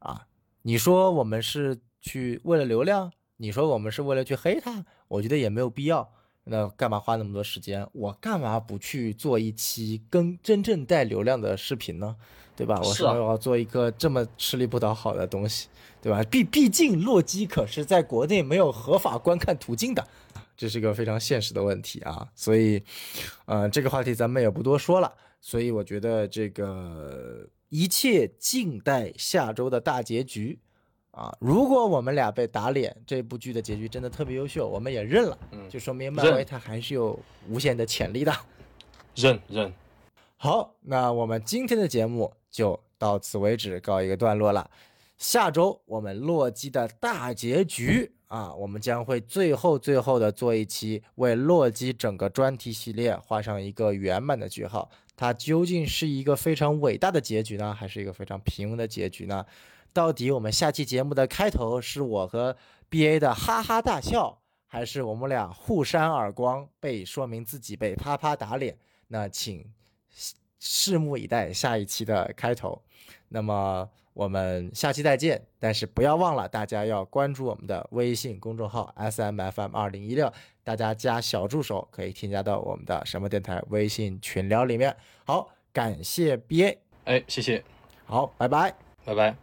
[0.00, 0.26] 啊，
[0.60, 6.12] 你说我们是去为了流量，你说我们是为了去黑他，我觉得也没有必要。
[6.44, 7.88] 那干嘛花那么多时间？
[7.92, 12.14] 我干嘛不去做一期跟真正带流量的视频呢？
[12.54, 12.78] 对吧？
[12.84, 15.68] 我说我要做一个这么吃力不讨好的东西，
[16.02, 16.22] 对吧？
[16.30, 20.06] 毕毕竟洛基可是在国内没有合法观看途径的。
[20.56, 22.82] 这是个非常现实的问题啊，所以，
[23.44, 25.12] 呃，这个话题咱们也不多说了。
[25.40, 30.58] 所以我觉得这个一切静待下周的大结局
[31.12, 31.36] 啊。
[31.40, 35.38] 如果我们俩被打脸，这部剧的结局真的特别优秀，我们也认了，
[35.70, 37.16] 就说明漫威它还是有
[37.48, 38.32] 无限的潜力的。
[39.14, 39.72] 认认。
[40.36, 44.68] 好，那我们今天的节目就到此为止，告一个段落了。
[45.16, 48.12] 下周我们洛基的大结局。
[48.26, 54.90] 啊，我们将会最后最后的做一期，为洛基整个专题系列画上一个圆满的句号。
[55.14, 59.46] 它究竟是一个非常伟大的结局呢，还是一个非常平庸的结局呢？
[59.92, 62.56] 到底我们下期节目的开头是我和
[62.90, 68.76] BA 的哈哈大笑，还是我们俩互扇耳光，被说明自己被啪啪打脸？
[69.06, 69.72] 那请
[70.60, 72.82] 拭目以待下一期的开头。
[73.28, 73.88] 那么。
[74.16, 80.32] 我们下期再见，但是不要忘了，大家要关注我们的微信公众号 S M F M 二零一六，
[80.64, 84.96] 大家加小助手可以添加到我们的什么电台微信群聊里面。
[85.26, 87.62] 好，感谢 B A，哎，谢谢，
[88.06, 88.74] 好，拜拜，
[89.04, 89.36] 拜拜。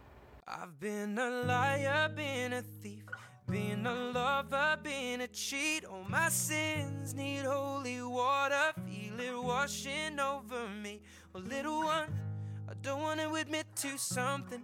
[12.66, 14.62] I don't wanna admit to something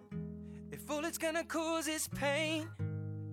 [0.72, 2.68] if all it's gonna cause is pain.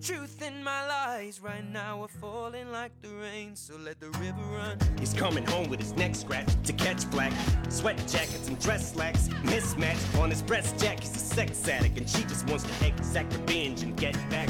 [0.01, 4.41] Truth in my lies, right now we're falling like the rain, so let the river
[4.51, 4.77] run.
[4.99, 7.33] He's coming home with his neck scratched to catch black.
[7.69, 10.15] Sweat jackets and dress slacks, mismatched.
[10.17, 13.81] On his breast jack, he's a sex addict, and she just wants to exact revenge
[13.83, 14.49] and get back.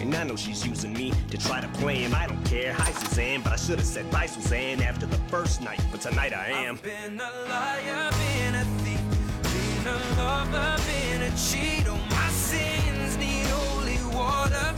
[0.00, 2.14] And I know she's using me to try to play him.
[2.14, 2.72] I don't care.
[2.72, 5.80] Hi, Suzanne, but I should have said bye, Suzanne, after the first night.
[5.90, 6.76] But tonight I am.
[6.76, 9.00] I've been a liar, been a thief,
[9.42, 11.86] been a lover, been a cheat.
[11.88, 14.72] Oh, my sins need holy water,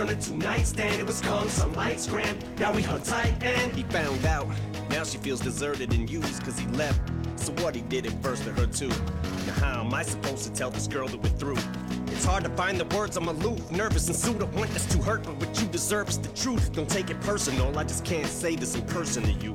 [0.00, 0.98] turned into nightstand.
[0.98, 2.42] It was calm, some lights grand.
[2.58, 4.46] Now we hung tight and he found out.
[4.88, 6.98] Now she feels deserted and used cause he left.
[7.36, 8.88] So what he did it first to her too.
[8.88, 11.58] Now how am I supposed to tell this girl that we're through?
[12.06, 14.40] It's hard to find the words, I'm aloof, nervous and sued.
[14.40, 16.72] I want this to hurt, but what you deserve is the truth.
[16.72, 19.54] Don't take it personal, I just can't say this in person to you.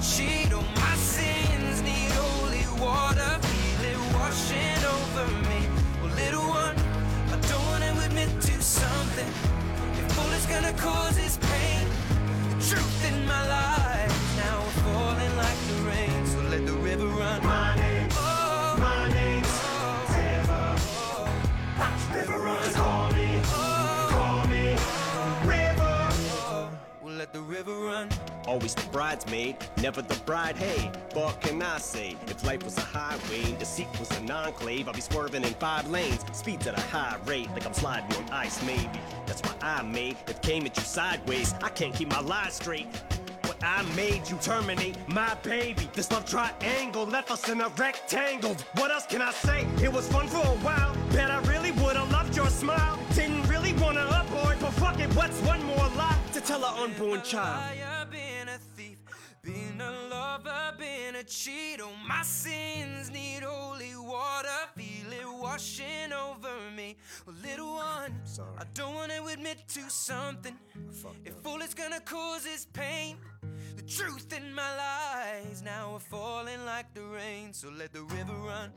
[0.00, 0.52] cheat.
[0.52, 5.60] Oh, my sins need holy water, feel it washing over me.
[6.00, 6.76] Well, little one,
[7.32, 9.32] I don't wanna admit to something.
[10.00, 11.86] If all it's gonna cause is pain,
[12.50, 16.26] the truth in my life now we're falling like the rain.
[16.26, 17.42] So let the river run.
[17.44, 17.89] My
[27.32, 28.08] let the river run.
[28.46, 30.56] Always the bridesmaid, never the bride.
[30.56, 32.16] Hey, what can I say?
[32.26, 35.88] If life was a highway the seat was an enclave, I'd be swerving in five
[35.90, 38.62] lanes, speeds at a high rate, like I'm sliding on ice.
[38.64, 41.54] Maybe that's why I made it came at you sideways.
[41.62, 42.86] I can't keep my lies straight.
[43.44, 45.88] What I made you terminate my baby.
[45.92, 48.56] This love triangle left us in a rectangle.
[48.76, 49.66] What else can I say?
[49.82, 50.96] It was fun for a while.
[51.12, 52.98] Bet I really would've loved your smile.
[53.14, 57.22] Didn't really wanna abort, but fuck it, what's one more lie to tell an unborn
[57.22, 57.76] child?
[58.10, 58.98] been a thief,
[59.42, 61.80] been a lover, been a cheat.
[61.82, 66.96] Oh, my sins need holy water, feel it washing over me.
[67.26, 68.48] Well, little one, Sorry.
[68.58, 70.56] I don't wanna admit to something.
[71.24, 73.16] If all it's gonna cause is pain,
[73.76, 77.52] the truth in my lies now we're falling like the rain.
[77.52, 78.72] So let the river run.